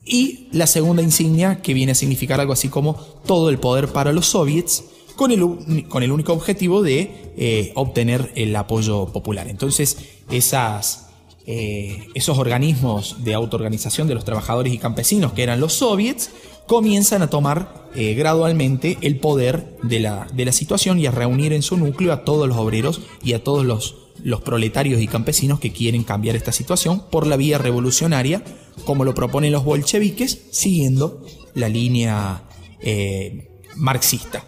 Y 0.06 0.50
la 0.52 0.68
segunda 0.68 1.02
insignia, 1.02 1.62
que 1.62 1.74
viene 1.74 1.94
a 1.94 1.96
significar 1.96 2.42
algo 2.42 2.54
así 2.54 2.70
como 2.70 2.96
todo 3.26 3.50
el 3.50 3.58
poder 3.58 3.88
para 3.90 4.12
los 4.12 4.26
soviets, 4.28 4.84
con 5.16 5.32
el, 5.32 5.88
con 5.88 6.04
el 6.04 6.12
único 6.12 6.34
objetivo 6.34 6.82
de 6.82 7.34
eh, 7.38 7.72
obtener 7.76 8.32
el 8.36 8.56
apoyo 8.56 9.08
popular. 9.08 9.48
Entonces, 9.48 9.98
esas, 10.30 11.08
eh, 11.46 12.08
esos 12.16 12.38
organismos 12.38 13.24
de 13.24 13.34
autoorganización 13.34 14.08
de 14.08 14.16
los 14.16 14.26
trabajadores 14.26 14.74
y 14.74 14.78
campesinos, 14.78 15.34
que 15.34 15.44
eran 15.44 15.60
los 15.60 15.74
soviets, 15.74 16.32
comienzan 16.68 17.22
a 17.22 17.30
tomar 17.30 17.90
eh, 17.96 18.14
gradualmente 18.16 18.98
el 19.02 19.20
poder 19.20 19.78
de 19.84 20.00
la, 20.00 20.28
de 20.34 20.46
la, 20.46 20.52
situación 20.52 21.00
y 21.00 21.06
a 21.06 21.12
reunir 21.12 21.54
en 21.54 21.62
su 21.62 21.78
núcleo 21.78 22.12
a 22.12 22.24
todos 22.24 22.48
los 22.48 22.58
obreros 22.58 23.02
y 23.24 23.34
a 23.34 23.44
todos 23.44 23.66
los, 23.66 24.04
los 24.24 24.42
proletarios 24.42 25.02
y 25.02 25.08
campesinos 25.08 25.60
que 25.60 25.72
quieren 25.72 26.04
cambiar 26.04 26.36
esta 26.36 26.52
situación 26.52 27.04
por 27.12 27.28
la 27.28 27.38
vía 27.38 27.58
revolucionaria, 27.58 28.44
como 28.86 29.06
lo 29.06 29.14
proponen 29.14 29.52
los 29.52 29.64
bolcheviques, 29.64 30.48
siguiendo 30.52 31.26
la 31.54 31.70
línea 31.70 32.44
eh, 32.82 33.62
marxista. 33.76 34.44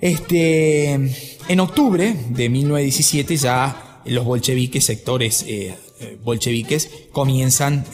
Este, 0.00 0.92
en 0.92 1.60
octubre 1.60 2.16
de 2.30 2.48
1917 2.48 3.36
ya 3.36 4.02
los 4.04 4.24
bolcheviques, 4.24 4.84
sectores 4.84 5.44
eh, 5.46 5.74
bolcheviques, 6.22 6.90
comienzan 7.12 7.84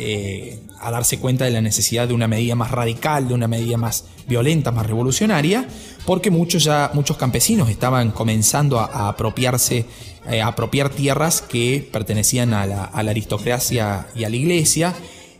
a 0.85 0.90
darse 0.90 1.19
cuenta 1.19 1.47
de 1.47 1.51
la 1.51 1.62
necesidad 1.62 2.07
de 2.07 2.14
una 2.14 2.29
medida 2.29 2.55
más 2.55 2.71
radical, 2.71 3.27
de 3.27 3.35
una 3.35 3.49
medida 3.49 3.79
más 3.79 4.05
violenta, 4.27 4.71
más 4.71 4.87
revolucionaria, 4.87 5.67
porque 6.05 6.31
muchos, 6.31 6.64
ya, 6.64 6.90
muchos 6.95 7.17
campesinos 7.17 7.71
estaban 7.71 8.11
comenzando 8.11 8.79
a, 8.79 9.09
apropiarse, 9.09 9.87
eh, 10.31 10.43
apropiar 10.43 10.90
tierras 10.90 11.43
que 11.43 11.88
pertenecían 11.90 12.53
a 12.53 12.67
la, 12.67 12.85
aristocracia 12.85 14.07
y 14.14 14.25
a 14.25 14.29
la 14.29 14.37
iglesia. 14.37 14.95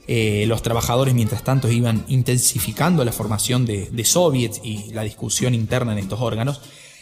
Eh, 0.07 0.44
los 0.48 0.62
trabajadores, 0.62 1.14
mientras 1.14 1.44
tanto, 1.44 1.70
iban 1.70 2.05
intensificando 2.09 3.05
la 3.05 3.12
formación 3.12 3.66
de, 3.66 4.05
soviets 4.05 4.61
y 4.62 4.92
la 4.92 5.03
discusión 5.03 5.55
interna 5.55 5.92
en 5.92 5.98
estos 5.98 6.20
órganos. 6.20 6.61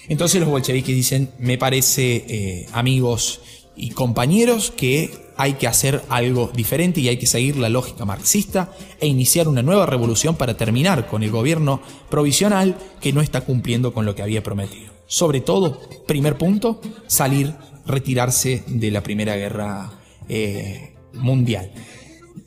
Entonces 0.08 0.40
los 0.40 0.50
bolcheviques 0.50 0.94
dicen, 0.94 1.30
me 1.38 1.58
parece, 1.58 2.24
eh, 2.28 2.66
amigos 2.72 3.40
y 3.76 3.90
compañeros, 3.90 4.70
que 4.70 5.10
hay 5.36 5.54
que 5.54 5.66
hacer 5.66 6.02
algo 6.08 6.50
diferente 6.54 7.00
y 7.00 7.08
hay 7.08 7.16
que 7.16 7.26
seguir 7.26 7.56
la 7.56 7.68
lógica 7.68 8.04
marxista 8.04 8.72
e 9.00 9.06
iniciar 9.06 9.48
una 9.48 9.62
nueva 9.62 9.86
revolución 9.86 10.36
para 10.36 10.56
terminar 10.56 11.08
con 11.08 11.22
el 11.22 11.30
gobierno 11.30 11.80
provisional 12.10 12.76
que 13.00 13.12
no 13.12 13.20
está 13.20 13.42
cumpliendo 13.42 13.92
con 13.92 14.04
lo 14.04 14.14
que 14.14 14.22
había 14.22 14.42
prometido. 14.42 14.92
Sobre 15.06 15.40
todo, 15.40 15.80
primer 16.06 16.38
punto, 16.38 16.80
salir, 17.06 17.54
retirarse 17.86 18.62
de 18.66 18.90
la 18.90 19.02
Primera 19.02 19.36
Guerra 19.36 19.90
eh, 20.28 20.94
Mundial. 21.14 21.72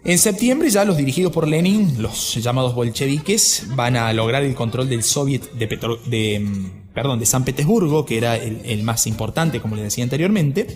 En 0.03 0.19
septiembre 0.19 0.69
ya 0.69 0.85
los 0.85 0.97
dirigidos 0.97 1.31
por 1.31 1.47
Lenin, 1.47 2.01
los 2.01 2.35
llamados 2.35 2.75
bolcheviques, 2.75 3.67
van 3.75 3.95
a 3.97 4.13
lograr 4.13 4.43
el 4.43 4.53
control 4.53 4.87
del 4.87 5.03
Soviet 5.03 5.51
de, 5.53 6.39
mm, 6.39 6.93
perdón, 6.93 7.19
de 7.19 7.25
San 7.25 7.43
Petersburgo, 7.43 8.05
que 8.05 8.17
era 8.17 8.35
el 8.35 8.83
más 8.83 9.07
importante, 9.07 9.59
como 9.59 9.75
les 9.75 9.85
decía 9.85 10.03
anteriormente 10.03 10.67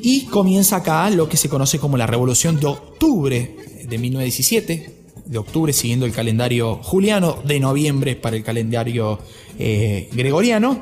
y 0.00 0.26
comienza 0.26 0.76
acá 0.76 1.10
lo 1.10 1.28
que 1.28 1.36
se 1.36 1.48
conoce 1.48 1.78
como 1.78 1.96
la 1.96 2.06
Revolución 2.06 2.60
de 2.60 2.66
Octubre 2.66 3.56
de 3.88 3.98
1917, 3.98 4.94
de 5.26 5.38
octubre 5.38 5.72
siguiendo 5.72 6.06
el 6.06 6.12
calendario 6.12 6.76
juliano, 6.82 7.38
de 7.44 7.60
noviembre 7.60 8.16
para 8.16 8.36
el 8.36 8.44
calendario 8.44 9.18
eh, 9.58 10.08
gregoriano. 10.12 10.80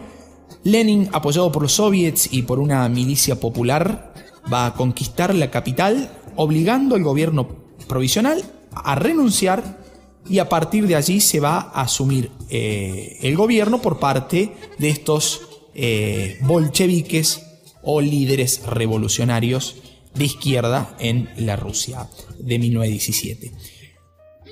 Lenin, 0.65 1.09
apoyado 1.13 1.51
por 1.51 1.63
los 1.63 1.73
soviets 1.73 2.29
y 2.33 2.43
por 2.43 2.59
una 2.59 2.89
milicia 2.89 3.41
popular, 3.41 4.13
va 4.53 4.67
a 4.67 4.75
conquistar 4.75 5.35
la 5.35 5.51
capital, 5.51 6.11
obligando 6.37 6.95
al 6.95 7.03
gobierno 7.03 7.49
provisional 7.89 8.43
a 8.73 8.95
renunciar 8.95 9.81
y 10.29 10.39
a 10.39 10.49
partir 10.49 10.87
de 10.87 10.97
allí 10.97 11.21
se 11.21 11.41
va 11.41 11.59
a 11.59 11.83
asumir 11.83 12.31
eh, 12.51 13.19
el 13.23 13.37
gobierno 13.37 13.81
por 13.81 13.99
parte 13.99 14.53
de 14.79 14.89
estos 14.89 15.49
eh, 15.75 16.39
bolcheviques 16.43 17.46
o 17.87 18.01
líderes 18.01 18.67
revolucionarios 18.67 19.77
de 20.15 20.25
izquierda 20.25 20.95
en 20.99 21.31
la 21.39 21.57
Rusia 21.57 22.09
de 22.39 22.59
1917. 22.59 23.53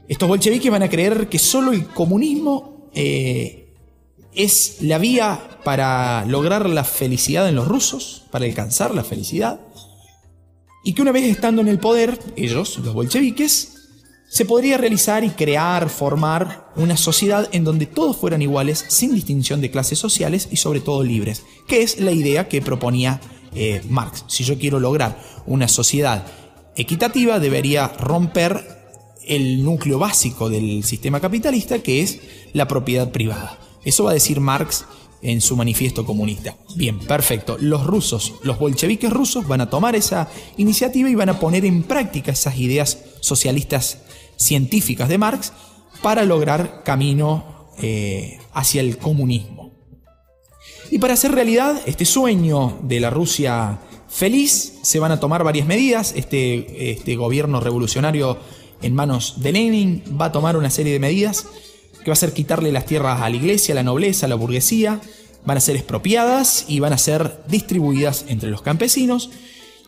Estos 0.09 0.29
bolcheviques 0.29 0.71
van 0.71 0.83
a 0.83 0.89
creer 0.89 1.29
que 1.29 1.39
solo 1.39 1.73
el 1.73 1.87
comunismo 1.87 2.91
eh, 2.95 3.75
es 4.35 4.79
la 4.81 4.99
vía 4.99 5.59
para 5.65 6.25
lograr 6.27 6.69
la 6.69 6.85
felicidad 6.85 7.49
en 7.49 7.57
los 7.57 7.67
rusos, 7.67 8.25
para 8.31 8.45
alcanzar 8.45 8.95
la 8.95 9.05
felicidad, 9.05 9.61
y 10.85 10.93
que 10.93 11.03
una 11.03 11.13
vez 11.13 11.25
estando 11.25 11.63
en 11.63 11.69
el 11.69 11.79
poder, 11.79 12.19
ellos, 12.37 12.79
los 12.79 12.95
bolcheviques, 12.95 13.74
se 14.35 14.45
podría 14.45 14.79
realizar 14.79 15.23
y 15.23 15.31
crear, 15.31 15.89
formar 15.89 16.73
una 16.75 16.97
sociedad 16.97 17.49
en 17.53 17.63
donde 17.63 17.87
todos 17.87 18.17
fueran 18.17 18.43
iguales, 18.43 18.85
sin 18.89 19.15
distinción 19.15 19.61
de 19.61 19.71
clases 19.71 20.01
sociales 20.01 20.49
y 20.51 20.57
sobre 20.57 20.81
todo 20.81 21.05
libres, 21.05 21.45
que 21.69 21.83
es 21.83 22.01
la 22.01 22.11
idea 22.11 22.49
que 22.49 22.61
proponía 22.61 23.21
eh, 23.55 23.81
Marx. 23.89 24.25
Si 24.27 24.43
yo 24.43 24.59
quiero 24.59 24.81
lograr 24.81 25.23
una 25.47 25.69
sociedad 25.69 26.27
equitativa, 26.75 27.39
debería 27.39 27.87
romper 27.87 28.67
el 29.25 29.63
núcleo 29.63 30.01
básico 30.01 30.51
del 30.51 30.83
sistema 30.83 31.21
capitalista, 31.21 31.79
que 31.79 32.03
es 32.03 32.19
la 32.55 32.67
propiedad 32.67 33.13
privada. 33.13 33.61
Eso 33.85 34.03
va 34.03 34.11
a 34.11 34.15
decir 34.15 34.41
Marx 34.41 34.85
en 35.23 35.41
su 35.41 35.57
manifiesto 35.57 36.05
comunista. 36.05 36.57
Bien, 36.75 36.99
perfecto. 36.99 37.57
Los 37.61 37.87
rusos, 37.87 38.35
los 38.43 38.59
bolcheviques 38.59 39.13
rusos 39.13 39.47
van 39.47 39.61
a 39.61 39.71
tomar 39.71 39.95
esa 39.95 40.29
iniciativa 40.57 41.09
y 41.09 41.15
van 41.15 41.29
a 41.29 41.39
poner 41.39 41.65
en 41.65 41.85
práctica 41.85 42.33
esas 42.33 42.59
ideas 42.59 42.99
socialistas 43.21 43.99
científicas 44.37 45.09
de 45.09 45.19
Marx 45.19 45.53
para 46.03 46.25
lograr 46.25 46.83
camino 46.85 47.71
eh, 47.79 48.39
hacia 48.53 48.81
el 48.81 48.99
comunismo. 48.99 49.73
Y 50.91 50.99
para 50.99 51.15
hacer 51.15 51.33
realidad 51.33 51.81
este 51.87 52.05
sueño 52.05 52.79
de 52.83 53.01
la 53.01 53.11
Rusia 53.11 53.79
feliz, 54.09 54.79
se 54.83 54.99
van 55.01 55.13
a 55.13 55.19
tomar 55.19 55.43
varias 55.43 55.67
medidas. 55.67 56.13
Este, 56.15 56.93
este 56.93 57.17
gobierno 57.17 57.61
revolucionario 57.61 58.39
en 58.83 58.95
manos 58.95 59.41
de 59.41 59.53
Lenin 59.53 60.05
va 60.21 60.27
a 60.27 60.33
tomar 60.33 60.57
una 60.57 60.71
serie 60.71 60.93
de 60.93 61.01
medidas 61.01 61.47
que 62.05 62.11
va 62.11 62.13
a 62.13 62.17
ser 62.17 62.33
quitarle 62.33 62.71
las 62.71 62.85
tierras 62.85 63.23
a 63.23 63.31
la 63.31 63.37
iglesia, 63.37 63.73
a 63.73 63.77
la 63.77 63.83
nobleza, 63.83 64.27
a 64.27 64.29
la 64.29 64.35
burguesía, 64.35 65.01
van 65.45 65.57
a 65.57 65.61
ser 65.61 65.75
expropiadas 65.77 66.67
y 66.69 66.81
van 66.81 66.93
a 66.93 66.99
ser 66.99 67.43
distribuidas 67.49 68.27
entre 68.29 68.51
los 68.51 68.63
campesinos 68.63 69.31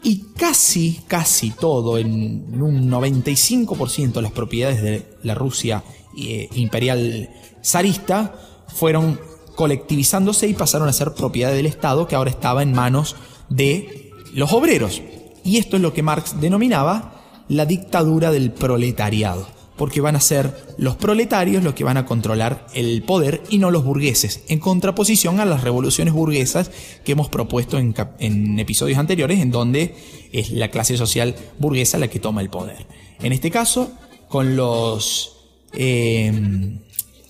y 0.06 0.26
casi, 0.36 1.00
casi 1.08 1.50
todo, 1.50 1.98
en 1.98 2.62
un 2.62 2.88
95% 2.88 4.12
de 4.12 4.22
las 4.22 4.30
propiedades 4.30 4.80
de 4.80 5.04
la 5.24 5.34
Rusia 5.34 5.82
eh, 6.16 6.48
imperial 6.54 7.28
zarista 7.60 8.32
fueron 8.68 9.18
colectivizándose 9.56 10.46
y 10.46 10.54
pasaron 10.54 10.88
a 10.88 10.92
ser 10.92 11.14
propiedad 11.14 11.50
del 11.50 11.66
Estado 11.66 12.06
que 12.06 12.14
ahora 12.14 12.30
estaba 12.30 12.62
en 12.62 12.72
manos 12.72 13.16
de 13.48 14.12
los 14.32 14.52
obreros. 14.52 15.02
Y 15.42 15.56
esto 15.56 15.74
es 15.74 15.82
lo 15.82 15.92
que 15.92 16.04
Marx 16.04 16.40
denominaba 16.40 17.24
la 17.48 17.66
dictadura 17.66 18.30
del 18.30 18.52
proletariado 18.52 19.55
porque 19.76 20.00
van 20.00 20.16
a 20.16 20.20
ser 20.20 20.54
los 20.78 20.96
proletarios 20.96 21.62
los 21.62 21.74
que 21.74 21.84
van 21.84 21.96
a 21.96 22.06
controlar 22.06 22.66
el 22.74 23.02
poder 23.02 23.42
y 23.50 23.58
no 23.58 23.70
los 23.70 23.84
burgueses, 23.84 24.42
en 24.48 24.58
contraposición 24.58 25.40
a 25.40 25.44
las 25.44 25.62
revoluciones 25.62 26.14
burguesas 26.14 26.70
que 27.04 27.12
hemos 27.12 27.28
propuesto 27.28 27.78
en, 27.78 28.58
episodios 28.58 28.98
anteriores, 28.98 29.40
en 29.40 29.50
donde 29.50 29.94
es 30.32 30.50
la 30.50 30.70
clase 30.70 30.96
social 30.96 31.34
burguesa 31.58 31.98
la 31.98 32.08
que 32.08 32.20
toma 32.20 32.40
el 32.40 32.50
poder. 32.50 32.86
En 33.20 33.32
este 33.32 33.50
caso, 33.50 33.92
con 34.28 34.56
los, 34.56 35.36
em, 35.72 36.80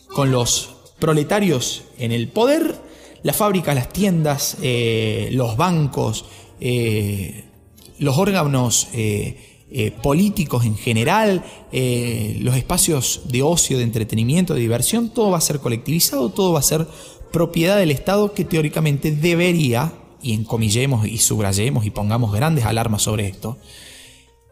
con 0.09 0.30
los 0.30 0.70
proletarios 0.98 1.85
en 1.98 2.12
el 2.12 2.28
poder, 2.28 2.74
las 3.22 3.37
fábricas, 3.37 3.74
las 3.74 3.92
tiendas, 3.92 4.56
eh, 4.62 5.30
los 5.32 5.56
bancos, 5.56 6.24
eh, 6.61 7.44
los 7.98 8.18
órganos 8.18 8.88
eh, 9.68 9.90
políticos 9.90 10.64
en 10.64 10.76
general, 10.76 11.44
eh, 11.72 12.37
los 12.40 12.55
espacios 12.55 13.22
de 13.24 13.42
ocio, 13.42 13.79
de 13.79 13.83
entretenimiento, 13.83 14.55
de 14.55 14.61
diversión, 14.61 15.11
todo 15.11 15.33
va 15.33 15.38
a 15.38 15.40
ser 15.40 15.59
colectivizado, 15.59 16.29
todo 16.29 16.52
va 16.52 16.61
a 16.61 16.62
ser 16.62 16.87
propiedad 17.33 17.76
del 17.76 17.90
Estado 17.90 18.33
que 18.33 18.44
teóricamente 18.44 19.11
debería, 19.11 19.92
y 20.22 20.35
encomillemos 20.35 21.09
y 21.09 21.18
subrayemos 21.18 21.85
y 21.85 21.90
pongamos 21.90 22.33
grandes 22.33 22.64
alarmas 22.64 23.02
sobre 23.02 23.26
esto, 23.26 23.59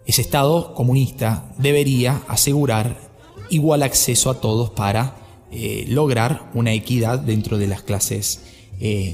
ese 0.05 0.20
Estado 0.20 0.74
comunista 0.74 1.55
debería 1.59 2.22
asegurar 2.27 3.12
igual 3.50 3.85
acceso 3.85 4.31
a 4.31 4.40
todos 4.40 4.70
para 4.70 5.46
eh, 5.53 5.85
lograr 5.87 6.50
una 6.55 6.72
equidad 6.72 7.20
dentro 7.20 7.57
de 7.57 7.68
las 7.68 7.83
clases 7.83 8.40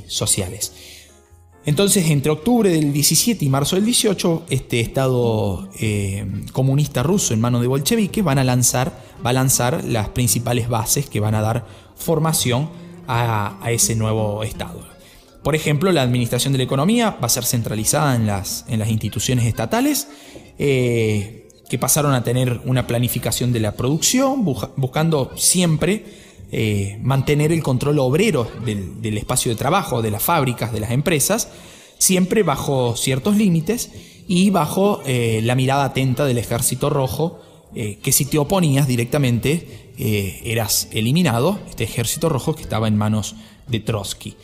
sociales. 0.08 0.72
Entonces, 1.66 2.08
entre 2.10 2.32
octubre 2.32 2.70
del 2.70 2.92
17 2.92 3.44
y 3.44 3.48
marzo 3.48 3.76
del 3.76 3.84
18, 3.84 4.46
este 4.48 4.80
Estado 4.80 5.68
eh, 5.78 6.26
comunista 6.52 7.02
ruso 7.02 7.34
en 7.34 7.40
manos 7.40 7.60
de 7.60 7.66
bolcheviques 7.66 8.24
van 8.24 8.38
a 8.38 8.44
lanzar, 8.44 8.92
va 9.24 9.30
a 9.30 9.34
lanzar 9.34 9.84
las 9.84 10.08
principales 10.08 10.68
bases 10.68 11.08
que 11.08 11.20
van 11.20 11.34
a 11.34 11.42
dar 11.42 11.66
formación 11.96 12.70
a, 13.06 13.58
ese 13.68 13.94
nuevo 13.94 14.42
Estado. 14.42 14.88
Por 15.42 15.54
ejemplo, 15.54 15.92
la 15.92 16.02
administración 16.02 16.52
de 16.52 16.58
la 16.58 16.64
economía 16.64 17.10
va 17.22 17.26
a 17.26 17.30
ser 17.30 17.44
centralizada 17.44 18.14
en 18.16 18.26
las, 18.26 18.64
en 18.68 18.78
las 18.78 18.88
instituciones 18.88 19.44
estatales, 19.46 20.08
eh, 20.58 21.48
que 21.68 21.78
pasaron 21.78 22.14
a 22.14 22.24
tener 22.24 22.60
una 22.64 22.86
planificación 22.86 23.52
de 23.52 23.60
la 23.60 23.72
producción, 23.72 24.44
buscando 24.44 25.32
siempre 25.36 26.04
eh, 26.52 26.98
mantener 27.02 27.52
el 27.52 27.62
control 27.62 28.00
obrero 28.00 28.50
del, 28.64 29.16
espacio 29.16 29.52
de 29.52 29.56
trabajo, 29.56 30.02
de 30.02 30.10
las 30.10 30.22
fábricas, 30.22 30.72
de 30.72 30.80
las 30.80 30.90
empresas, 30.90 31.48
siempre 31.98 32.42
bajo 32.42 32.96
ciertos 32.96 33.36
límites 33.36 33.90
y 34.26 34.50
bajo 34.50 35.00
eh, 35.06 35.40
la 35.44 35.54
mirada 35.54 35.84
atenta 35.84 36.24
del 36.24 36.38
ejército 36.38 36.90
rojo, 36.90 37.38
eh, 37.76 37.98
que 38.02 38.10
si 38.10 38.24
te 38.24 38.38
oponías 38.38 38.88
directamente 38.88 39.86
eras 40.02 40.88
eliminado, 40.92 41.60
este 41.68 41.84
ejército 41.84 42.30
rojo 42.30 42.54
que 42.54 42.62
estaba 42.62 42.88
en 42.88 42.96
manos 42.96 43.36
de 43.68 43.80
Trotsky. 43.80 44.34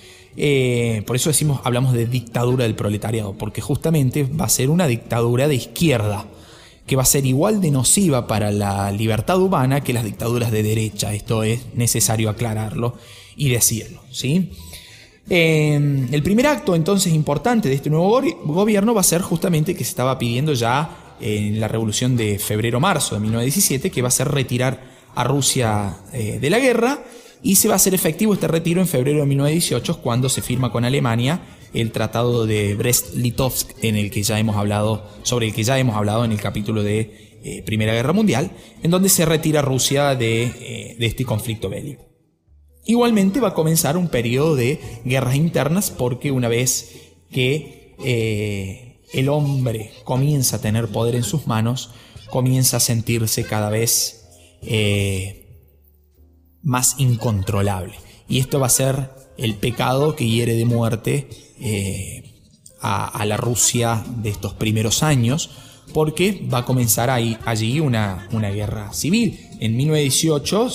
por 1.07 1.17
eso 1.17 1.31
decimos, 1.31 1.61
hablamos 1.65 1.95
de 1.95 2.05
dictadura 2.05 2.65
del 2.65 2.75
proletariado, 2.75 3.33
porque 3.33 3.63
justamente 3.63 4.25
va 4.25 4.45
a 4.45 4.51
ser 4.51 4.69
una 4.69 4.87
dictadura 4.87 5.49
de 5.49 5.55
izquierda 5.55 6.27
que 6.87 6.97
va 6.97 7.03
a 7.03 7.07
ser 7.07 7.27
igual 7.27 7.61
de 7.61 7.71
nociva 7.71 8.27
para 8.27 8.51
la 8.51 8.91
libertad 8.93 9.41
humana 9.41 9.83
que 9.83 9.93
las 9.93 10.05
dictaduras 10.05 10.53
de 10.53 10.63
derecha. 10.63 11.13
Esto 11.13 11.43
es 11.43 11.75
necesario 11.75 12.31
aclararlo 12.31 12.97
y 13.37 13.49
decirlo. 13.49 14.03
¿sí? 14.11 14.53
Em, 15.29 16.13
el 16.13 16.23
primer 16.23 16.47
acto 16.47 16.77
entonces 16.77 17.13
importante 17.13 17.69
de 17.69 17.75
este 17.75 17.91
nuevo 17.91 18.23
gobierno 18.45 18.95
va 18.95 19.01
a 19.01 19.05
ser 19.05 19.23
justamente 19.23 19.75
que 19.75 19.83
se 19.83 19.91
estaba 19.91 20.19
pidiendo 20.19 20.53
ya 20.53 21.17
en 21.21 21.59
la 21.59 21.67
revolución 21.67 22.17
de 22.17 22.39
febrero-marzo 22.39 23.15
de 23.15 23.21
1917, 23.23 23.91
que 23.91 24.03
va 24.03 24.09
a 24.09 24.13
ser 24.13 24.29
retirar 24.29 24.97
a 25.15 25.25
Rusia 25.25 25.97
eh, 26.13 26.39
de 26.41 26.51
la 26.51 26.59
guerra 26.59 27.03
y 27.43 27.57
se 27.57 27.69
va 27.69 27.75
a 27.75 27.77
hacer 27.77 27.95
efectivo 27.95 28.35
este 28.35 28.49
retiro 28.49 28.81
en 28.81 28.89
febrero 28.89 29.21
de 29.21 29.27
1918 29.27 30.03
cuando 30.03 30.29
se 30.29 30.43
firma 30.43 30.73
con 30.73 30.85
Alemania 30.85 31.41
el 31.75 31.93
tratado 31.93 32.47
de 32.47 32.75
Brest-Litovsk 32.75 33.75
en 33.83 33.97
el 33.97 34.11
que 34.11 34.23
ya 34.23 34.39
hemos 34.39 34.57
hablado 34.57 35.05
sobre 35.23 35.47
el 35.47 35.55
que 35.55 35.63
ya 35.63 35.79
hemos 35.79 35.97
hablado 35.97 36.25
en 36.25 36.33
el 36.33 36.41
capítulo 36.41 36.83
de 36.83 37.39
eh, 37.45 37.63
Primera 37.65 37.93
Guerra 37.93 38.13
Mundial, 38.13 38.51
en 38.83 38.91
donde 38.91 39.09
se 39.09 39.25
retira 39.25 39.63
Rusia 39.63 40.15
de, 40.15 40.45
eh, 40.45 40.97
este 40.99 41.25
conflicto 41.25 41.69
bélico. 41.69 42.05
Igualmente 42.85 43.41
va 43.41 43.49
a 43.49 43.55
comenzar 43.55 43.97
un 43.97 44.09
periodo 44.09 44.57
de 44.57 44.81
guerras 45.05 45.37
internas 45.37 45.91
porque 45.91 46.31
una 46.31 46.49
vez 46.49 47.15
que 47.31 47.95
eh, 48.05 49.01
el 49.13 49.29
hombre 49.29 49.93
comienza 50.05 50.57
a 50.57 50.61
tener 50.61 50.89
poder 50.89 51.15
en 51.15 51.25
sus 51.25 51.47
manos, 51.47 51.91
comienza 52.31 52.79
a 52.79 52.81
sentirse 52.81 53.45
cada 53.45 53.71
vez 53.71 54.25
más 56.67 56.97
incontrolable. 56.99 57.95
Y 58.29 58.41
esto 58.41 58.59
va 58.59 58.67
a 58.67 58.71
ser 58.71 59.11
el 59.39 59.55
pecado 59.55 60.17
que 60.17 60.29
hiere 60.29 60.55
de 60.55 60.65
muerte 60.65 61.29
eh, 61.61 62.25
a, 62.81 63.25
la 63.25 63.37
Rusia 63.37 64.05
de 64.19 64.31
estos 64.31 64.53
primeros 64.55 65.03
años, 65.05 65.51
porque 65.95 66.45
va 66.53 66.59
a 66.59 66.65
comenzar 66.65 67.09
ahí, 67.09 67.39
allí 67.45 67.79
una, 67.79 68.29
una 68.33 68.51
guerra 68.51 68.93
civil. 68.93 69.41
En 69.61 69.77
1918 69.77 70.69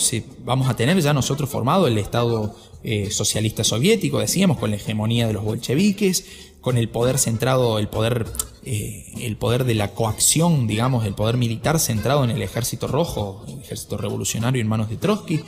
vamos 0.46 0.70
a 0.70 0.76
tener 0.76 1.00
ya 1.02 1.14
nosotros 1.14 1.50
formado 1.50 1.88
el 1.88 1.98
Estado 1.98 2.56
eh, 2.84 3.12
socialista 3.12 3.66
soviético, 3.66 4.20
decíamos, 4.20 4.58
con 4.58 4.72
la 4.72 4.78
hegemonía 4.78 5.28
de 5.28 5.34
los 5.34 5.44
bolcheviques, 5.44 6.26
con 6.62 6.78
el 6.78 6.88
poder 6.88 7.18
centrado, 7.18 7.80
el 7.80 7.90
poder, 7.90 8.28
eh, 8.64 9.12
el 9.20 9.36
poder 9.36 9.66
de 9.66 9.76
la 9.76 9.92
coacción, 9.92 10.68
digamos, 10.68 11.06
el 11.06 11.16
poder 11.16 11.36
militar 11.36 11.80
centrado 11.80 12.24
en 12.24 12.30
el 12.30 12.42
ejército 12.42 12.88
rojo, 12.88 13.46
el 13.50 13.60
ejército 13.60 13.98
revolucionario 13.98 14.62
en 14.62 14.70
manos 14.70 14.90
de 14.90 14.96
Trotsky. 14.96 15.42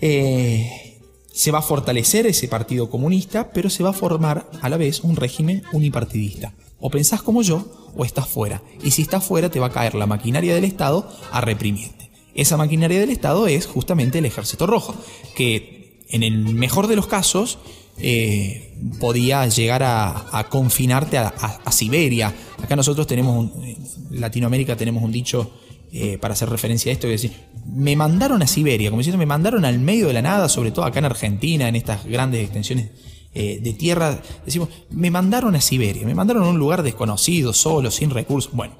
Eh, 0.00 1.00
se 1.32 1.50
va 1.52 1.60
a 1.60 1.62
fortalecer 1.62 2.26
ese 2.26 2.48
partido 2.48 2.90
comunista, 2.90 3.52
pero 3.52 3.70
se 3.70 3.82
va 3.82 3.90
a 3.90 3.92
formar 3.92 4.50
a 4.60 4.68
la 4.68 4.76
vez 4.76 5.00
un 5.00 5.16
régimen 5.16 5.62
unipartidista. 5.72 6.54
O 6.80 6.90
pensás 6.90 7.22
como 7.22 7.42
yo, 7.42 7.64
o 7.96 8.04
estás 8.04 8.28
fuera. 8.28 8.62
Y 8.82 8.90
si 8.90 9.02
estás 9.02 9.24
fuera, 9.24 9.50
te 9.50 9.60
va 9.60 9.66
a 9.66 9.72
caer 9.72 9.94
la 9.94 10.06
maquinaria 10.06 10.54
del 10.54 10.64
Estado 10.64 11.08
a 11.30 11.40
reprimirte. 11.40 12.10
Esa 12.34 12.56
maquinaria 12.56 13.00
del 13.00 13.10
Estado 13.10 13.46
es 13.46 13.66
justamente 13.66 14.18
el 14.18 14.26
Ejército 14.26 14.66
Rojo, 14.66 14.94
que 15.34 16.04
en 16.08 16.22
el 16.22 16.38
mejor 16.54 16.86
de 16.86 16.96
los 16.96 17.06
casos 17.06 17.58
eh, 17.98 18.76
podía 19.00 19.46
llegar 19.48 19.82
a, 19.82 20.46
confinarte 20.48 21.18
a, 21.18 21.72
Siberia. 21.72 22.34
Acá 22.62 22.76
nosotros 22.76 23.06
tenemos, 23.06 23.50
en 23.62 23.76
Latinoamérica 24.20 24.76
tenemos 24.76 25.02
un 25.02 25.12
dicho 25.12 25.50
eh, 25.92 26.18
para 26.18 26.34
hacer 26.34 26.50
referencia 26.50 26.90
a 26.90 26.92
esto, 26.92 27.06
y 27.06 27.12
decir, 27.12 27.32
me 27.66 27.96
mandaron 27.96 28.42
a 28.42 28.46
Siberia, 28.46 28.90
como 28.90 29.00
diciendo, 29.00 29.18
me 29.18 29.26
mandaron 29.26 29.64
al 29.64 29.78
medio 29.78 30.08
de 30.08 30.12
la 30.12 30.22
nada, 30.22 30.48
sobre 30.48 30.70
todo 30.70 30.84
acá 30.84 30.98
en 30.98 31.06
Argentina, 31.06 31.68
en 31.68 31.76
estas 31.76 32.04
grandes 32.04 32.42
extensiones 32.42 32.90
eh, 33.34 33.58
de 33.62 33.72
tierra, 33.72 34.20
decimos, 34.44 34.68
me 34.90 35.10
mandaron 35.10 35.56
a 35.56 35.60
Siberia, 35.60 36.04
me 36.04 36.14
mandaron 36.14 36.42
a 36.44 36.48
un 36.48 36.58
lugar 36.58 36.82
desconocido, 36.82 37.52
solo, 37.52 37.90
sin 37.90 38.10
recursos. 38.10 38.52
Bueno, 38.52 38.76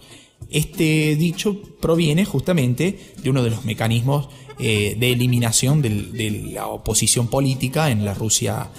este 0.51 1.17
dicho 1.17 1.61
proviene 1.81 2.25
justamente 2.25 2.99
de 3.23 3.31
uno 3.31 3.43
de 3.43 3.51
los 3.51 3.65
mecanismos 3.65 4.29
eh, 4.59 4.97
de 4.99 5.13
eliminación 5.13 5.81
de 5.81 6.51
la 6.53 6.67
oposición 6.67 7.29
política 7.29 7.91
en 7.91 8.05
la 8.05 8.15
Rusia 8.15 8.71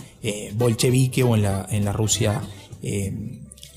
bolchevique 0.56 1.24
o 1.24 1.36
en 1.36 1.44
la, 1.44 1.66
en 1.72 1.86
la 1.86 1.94
Rusia 1.94 2.42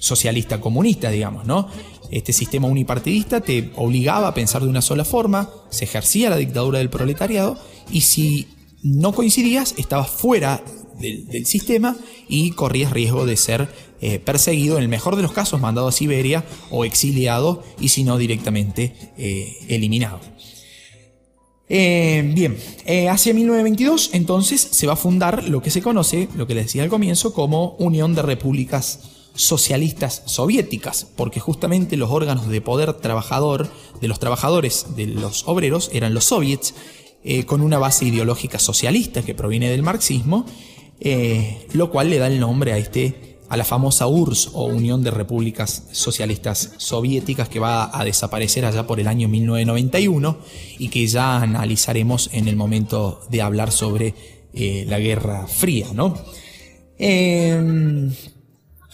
socialista 0.02 0.60
comunista, 0.60 1.10
digamos, 1.10 1.46
¿no? 1.46 1.68
Este 2.12 2.34
sistema 2.34 2.68
unipartidista 2.68 3.40
te 3.40 3.70
obligaba 3.74 4.28
a 4.28 4.34
pensar 4.34 4.62
de 4.62 4.68
una 4.68 4.82
sola 4.82 5.04
forma, 5.06 5.48
se 5.70 5.84
ejercía 5.84 6.28
la 6.28 6.36
dictadura 6.36 6.78
del 6.78 6.90
proletariado 6.90 7.58
y 7.90 8.02
si 8.02 8.48
no 8.82 9.12
coincidías, 9.12 9.74
estabas 9.78 10.10
fuera 10.10 10.62
del, 11.00 11.46
sistema 11.46 11.96
y 12.28 12.50
corrías 12.50 12.92
riesgo 12.92 13.24
de 13.24 13.38
ser 13.38 13.68
eh, 14.02 14.18
perseguido, 14.18 14.76
en 14.76 14.82
el 14.82 14.88
mejor 14.90 15.16
de 15.16 15.22
los 15.22 15.32
casos 15.32 15.58
mandado 15.58 15.88
a 15.88 15.92
Siberia 15.92 16.44
o 16.70 16.84
exiliado 16.84 17.64
y 17.80 17.88
si 17.88 18.04
no 18.04 18.18
directamente 18.18 18.94
eh, 19.16 19.56
eliminado. 19.68 20.20
Eh, 21.70 22.30
bien, 22.34 22.58
hacia 23.08 23.32
1922 23.32 24.10
entonces 24.12 24.60
se 24.60 24.86
va 24.86 24.92
a 24.92 24.96
fundar 24.96 25.48
lo 25.48 25.62
que 25.62 25.70
se 25.70 25.80
conoce, 25.80 26.28
lo 26.36 26.46
que 26.46 26.54
les 26.54 26.66
decía 26.66 26.82
al 26.82 26.90
comienzo, 26.90 27.32
como 27.32 27.76
Unión 27.78 28.14
de 28.14 28.20
Repúblicas 28.20 29.11
Socialistas 29.34 30.22
Soviéticas, 30.26 31.06
porque 31.16 31.40
justamente 31.40 31.96
los 31.96 32.10
órganos 32.10 32.48
de 32.48 32.60
poder 32.60 32.92
trabajador 32.94 33.70
de 34.00 34.08
los 34.08 34.18
trabajadores, 34.18 34.86
de 34.96 35.06
los 35.06 35.46
obreros, 35.46 35.90
eran 35.92 36.14
los 36.14 36.24
soviets, 36.24 36.74
con 37.46 37.60
una 37.60 37.78
base 37.78 38.04
ideológica 38.04 38.58
socialista 38.58 39.22
que 39.22 39.32
proviene 39.32 39.70
del 39.70 39.84
marxismo 39.84 40.44
eh, 41.04 41.66
lo 41.72 41.90
cual 41.90 42.10
le 42.10 42.18
da 42.18 42.28
el 42.28 42.38
nombre 42.38 42.72
a 42.72 42.78
este 42.78 43.38
a 43.48 43.56
la 43.56 43.64
famosa 43.64 44.06
URSS 44.06 44.50
o 44.52 44.66
Unión 44.66 45.02
de 45.02 45.10
Repúblicas 45.10 45.88
Socialistas 45.90 46.74
Soviéticas 46.76 47.48
que 47.48 47.58
va 47.58 47.90
a 47.92 48.04
desaparecer 48.04 48.64
allá 48.64 48.86
por 48.86 49.00
el 49.00 49.08
año 49.08 49.28
1991 49.28 50.38
y 50.78 50.90
que 50.90 51.04
ya 51.08 51.42
analizaremos 51.42 52.30
en 52.32 52.46
el 52.46 52.54
momento 52.54 53.20
de 53.30 53.42
hablar 53.42 53.72
sobre 53.72 54.14
eh, 54.54 54.84
la 54.88 55.00
Guerra 55.00 55.48
Fría. 55.48 55.88
¿no? 55.92 56.14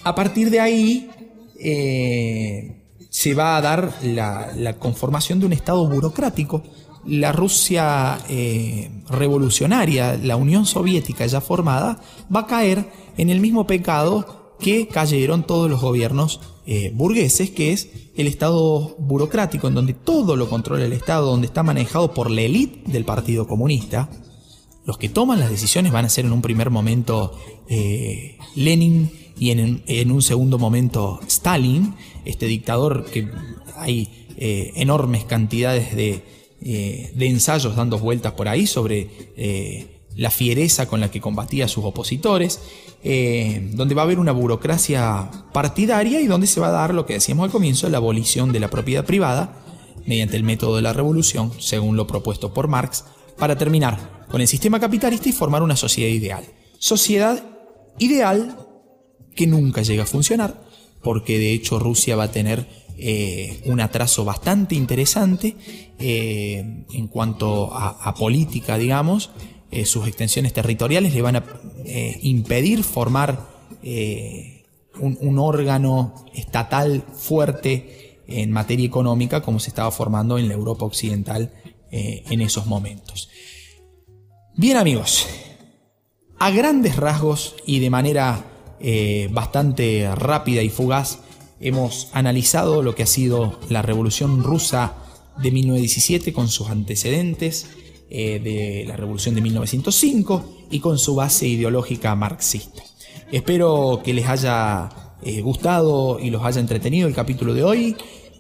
A 0.05 0.15
partir 0.15 0.51
de 0.51 0.61
ahí 0.61 1.11
eh, 1.61 2.83
se 3.11 3.35
va 3.35 3.57
a 3.57 3.61
dar 3.61 3.95
la 4.03 4.77
conformación 4.79 5.41
de 5.41 5.47
un 5.47 5.53
Estado 5.53 5.87
burocrático 5.89 6.63
la 7.09 7.33
Rusia 7.33 8.19
eh, 8.29 8.91
revolucionaria, 9.09 10.19
la 10.23 10.37
Unión 10.37 10.67
Soviética 10.67 11.27
ya 11.27 11.41
formada, 11.41 12.01
va 12.35 12.41
a 12.41 12.47
caer 12.47 12.91
en 13.17 13.31
el 13.31 13.41
mismo 13.41 13.67
pecado 13.67 14.55
que 14.61 14.89
cayeron 14.89 15.45
todos 15.45 15.71
los 15.71 15.81
gobiernos 15.81 16.41
eh, 16.67 16.93
burgueses, 16.95 17.51
que 17.51 17.73
es 17.73 17.89
el 18.17 18.27
Estado 18.27 18.97
burocrático, 18.99 19.69
en 19.69 19.75
donde 19.75 19.95
todo 19.95 20.37
lo 20.37 20.51
controla 20.51 20.85
el 20.85 20.93
Estado, 20.93 21.31
donde 21.31 21.47
está 21.47 21.63
manejado 21.63 22.13
por 22.13 22.31
la 22.31 22.43
élite 22.43 22.91
del 22.91 23.05
Partido 23.05 23.47
Comunista. 23.47 24.11
Los 24.85 24.99
que 24.99 25.09
toman 25.09 25.41
las 25.41 25.51
decisiones 25.51 25.93
van 25.93 26.05
a 26.05 26.09
ser 26.09 26.25
en 26.25 26.33
un 26.33 26.43
primer 26.43 26.71
momento 26.71 27.39
Lenin 28.55 29.11
y 29.39 29.51
en, 29.51 30.11
un 30.11 30.23
segundo 30.23 30.59
momento 30.59 31.21
Stalin, 31.27 31.95
este 32.25 32.47
dictador 32.47 33.07
que 33.07 33.29
hay 33.77 34.27
enormes 34.37 35.25
cantidades 35.25 35.95
de, 35.97 36.23
eh, 36.61 37.13
de 37.15 37.29
ensayos 37.29 37.77
dando 37.77 38.01
vueltas 38.01 38.33
por 38.33 38.49
ahí 38.49 38.67
sobre 38.67 39.09
eh, 39.37 40.01
la 40.17 40.29
fiereza 40.33 40.89
con 40.89 40.99
la 40.99 41.09
que 41.09 41.21
combatía 41.21 41.67
a 41.67 41.69
sus 41.69 41.85
opositores, 41.85 42.61
eh, 43.05 43.71
donde 43.75 43.95
va 43.95 44.03
a 44.03 44.05
haber 44.05 44.19
una 44.19 44.33
burocracia 44.33 45.31
partidaria 45.53 46.21
y 46.21 46.27
donde 46.27 46.49
se 46.49 46.59
va 46.59 46.69
a 46.69 46.73
dar 46.73 46.95
lo 46.95 47.07
que 47.07 47.13
decíamos 47.13 47.45
al 47.45 47.53
comienzo, 47.53 47.89
la 47.89 47.99
abolición 47.99 48.51
de 48.51 48.59
la 48.59 48.71
propiedad 48.71 49.05
privada 49.05 49.63
mediante 50.05 50.37
el 50.37 50.43
método 50.43 50.75
de 50.75 50.83
la 50.83 50.93
revolución, 50.93 51.53
según 51.61 51.97
lo 51.97 52.09
propuesto 52.09 52.53
por 52.53 52.67
Marx, 52.67 53.05
para 53.37 53.57
terminar 53.57 54.27
con 54.29 54.41
el 54.41 54.49
sistema 54.49 54.81
capitalista 54.81 55.29
y 55.29 55.33
formar 55.33 55.63
una 55.63 55.77
sociedad 55.77 56.11
ideal. 56.11 56.45
Sociedad 56.81 57.41
ideal 57.99 58.68
que 59.39 59.47
nunca 59.47 59.83
llega 59.83 60.03
a 60.03 60.07
funcionar, 60.07 60.61
porque 61.01 61.39
de 61.39 61.53
hecho 61.53 61.79
Rusia 61.79 62.17
va 62.17 62.25
a 62.25 62.33
tener 62.33 62.67
eh, 62.99 63.63
un 63.67 63.81
atraso 63.81 64.25
bastante 64.25 64.75
interesante 64.75 65.55
eh, 65.97 66.85
en 66.93 67.07
cuanto 67.07 67.73
a, 67.73 68.13
política, 68.17 68.77
digamos. 68.77 69.31
Eh, 69.71 69.85
sus 69.85 70.09
extensiones 70.09 70.53
territoriales 70.53 71.15
le 71.15 71.23
van 71.23 71.37
a 71.37 71.45
impedir 72.23 72.83
formar 72.83 73.47
un, 75.01 75.39
órgano 75.39 76.27
estatal 76.35 77.05
fuerte 77.15 78.23
en 78.27 78.51
materia 78.51 78.87
económica 78.87 79.41
como 79.41 79.61
se 79.61 79.69
estaba 79.69 79.93
formando 79.93 80.37
en 80.37 80.49
la 80.49 80.55
Europa 80.55 80.85
occidental 80.85 81.53
en 81.93 82.41
esos 82.41 82.67
momentos. 82.67 83.31
Bien 84.57 84.77
amigos, 84.77 85.29
a 86.39 86.51
grandes 86.51 86.97
rasgos 86.97 87.55
y 87.65 87.79
de 87.79 87.91
manera 87.91 88.48
bastante 89.31 90.09
rápida 90.15 90.63
y 90.63 90.69
fugaz, 90.69 91.19
hemos 91.61 92.09
analizado 92.13 92.83
lo 92.83 92.95
que 92.95 93.03
ha 93.03 93.07
sido 93.07 93.59
la 93.69 93.83
Revolución 93.83 94.43
Rusa 94.43 94.95
de 95.43 95.51
1917 95.51 96.33
con 96.33 96.49
sus 96.49 96.69
antecedentes 96.69 97.67
eh, 98.11 98.41
de 98.43 98.85
la 98.87 98.97
Revolución 98.97 99.35
de 99.35 99.41
1905 99.41 100.67
y 100.71 100.81
con 100.81 100.99
su 100.99 101.15
base 101.15 101.47
ideológica 101.47 102.15
marxista. 102.15 102.83
Espero 103.31 104.01
que 104.05 104.15
les 104.15 104.27
haya 104.29 104.89
eh, 105.23 105.41
gustado 105.43 106.19
y 106.19 106.31
los 106.31 106.45
haya 106.45 106.61
entretenido 106.61 107.09
el 107.09 107.15
capítulo 107.15 107.55
de 107.55 107.65
hoy. 107.65 107.97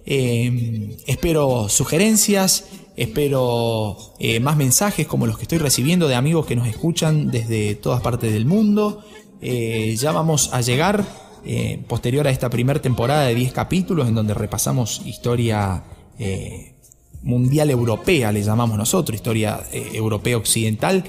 Eh, 0.06 0.96
espero 1.06 1.68
sugerencias, 1.68 2.64
espero 2.96 4.14
más 4.40 4.56
mensajes 4.56 5.06
como 5.06 5.26
los 5.26 5.36
que 5.36 5.42
estoy 5.42 5.58
recibiendo 5.58 6.08
de 6.08 6.14
amigos 6.14 6.46
que 6.46 6.56
nos 6.56 6.66
escuchan 6.66 7.30
desde 7.30 7.74
todas 7.74 8.00
partes 8.00 8.32
del 8.32 8.46
mundo. 8.46 9.04
Ya 9.40 10.12
vamos 10.12 10.50
a 10.52 10.60
llegar 10.60 11.04
eh, 11.44 11.82
posterior 11.86 12.26
a 12.26 12.30
esta 12.30 12.50
primera 12.50 12.82
temporada 12.82 13.26
de 13.26 13.34
10 13.34 13.52
capítulos 13.52 14.08
en 14.08 14.14
donde 14.14 14.34
repasamos 14.34 15.00
historia 15.06 15.84
eh, 16.18 16.74
mundial 17.22 17.70
europea, 17.70 18.32
le 18.32 18.42
llamamos 18.42 18.76
nosotros, 18.76 19.14
historia 19.14 19.60
eh, 19.72 19.90
europea 19.94 20.36
occidental. 20.36 21.04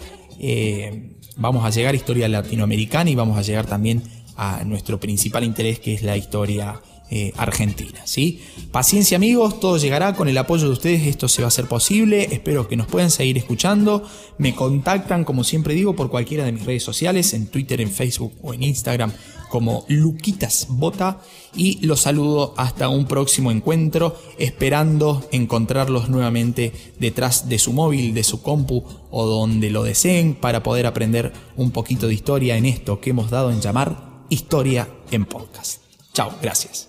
vamos 1.36 1.66
a 1.66 1.72
llegar 1.72 1.94
a 1.94 1.98
historia 1.98 2.28
latinoamericana 2.30 3.10
y 3.10 3.16
vamos 3.16 3.38
a 3.38 3.42
llegar 3.42 3.66
también 3.66 4.04
a 4.38 4.64
nuestro 4.64 5.00
principal 5.00 5.44
interés 5.44 5.80
que 5.80 5.94
es 5.96 6.04
la 6.04 6.16
historia 6.16 6.80
eh, 7.12 7.34
Argentina. 7.38 8.02
¿sí? 8.06 8.42
Paciencia 8.72 9.18
amigos, 9.18 9.60
todo 9.60 9.78
llegará 9.78 10.16
con 10.16 10.28
el 10.28 10.38
apoyo 10.38 10.68
de 10.68 10.74
ustedes, 10.74 11.08
esto 11.08 11.28
se 11.28 11.42
va 11.42 11.48
a 11.48 11.50
hacer 11.50 11.66
posible, 11.66 12.28
espero 12.32 12.68
que 12.68 12.76
nos 12.76 12.88
puedan 12.88 13.10
seguir 13.10 13.38
escuchando, 13.38 14.08
me 14.38 14.56
contactan 14.56 15.24
como 15.24 15.44
siempre 15.44 15.74
digo 15.74 15.96
por 15.96 16.10
cualquiera 16.10 16.46
de 16.46 16.52
mis 16.52 16.66
redes 16.66 16.84
sociales, 16.84 17.34
en 17.34 17.48
Twitter, 17.48 17.82
en 17.82 17.92
Facebook 17.92 18.34
o 18.42 18.54
en 18.54 18.64
Instagram 18.64 19.12
como 19.50 19.86
Luquitas 19.88 20.68
Bota 20.70 21.20
y 21.56 21.86
los 21.86 22.02
saludo 22.02 22.54
hasta 22.56 22.88
un 22.88 23.06
próximo 23.06 23.52
encuentro, 23.52 24.16
esperando 24.38 25.28
encontrarlos 25.32 26.10
nuevamente 26.10 26.72
detrás 27.00 27.50
de 27.50 27.60
su 27.60 27.74
móvil, 27.74 28.14
de 28.14 28.24
su 28.24 28.42
compu 28.42 28.84
o 29.12 29.26
donde 29.26 29.72
lo 29.72 29.84
deseen 29.84 30.36
para 30.36 30.64
poder 30.64 30.86
aprender 30.86 31.34
un 31.58 31.72
poquito 31.72 32.08
de 32.08 32.14
historia 32.14 32.56
en 32.56 32.66
esto 32.66 33.02
que 33.02 33.10
hemos 33.10 33.30
dado 33.32 33.52
en 33.52 33.60
llamar 33.60 34.24
Historia 34.30 34.88
en 35.12 35.26
Podcast. 35.26 35.82
Chao, 36.14 36.32
gracias. 36.42 36.89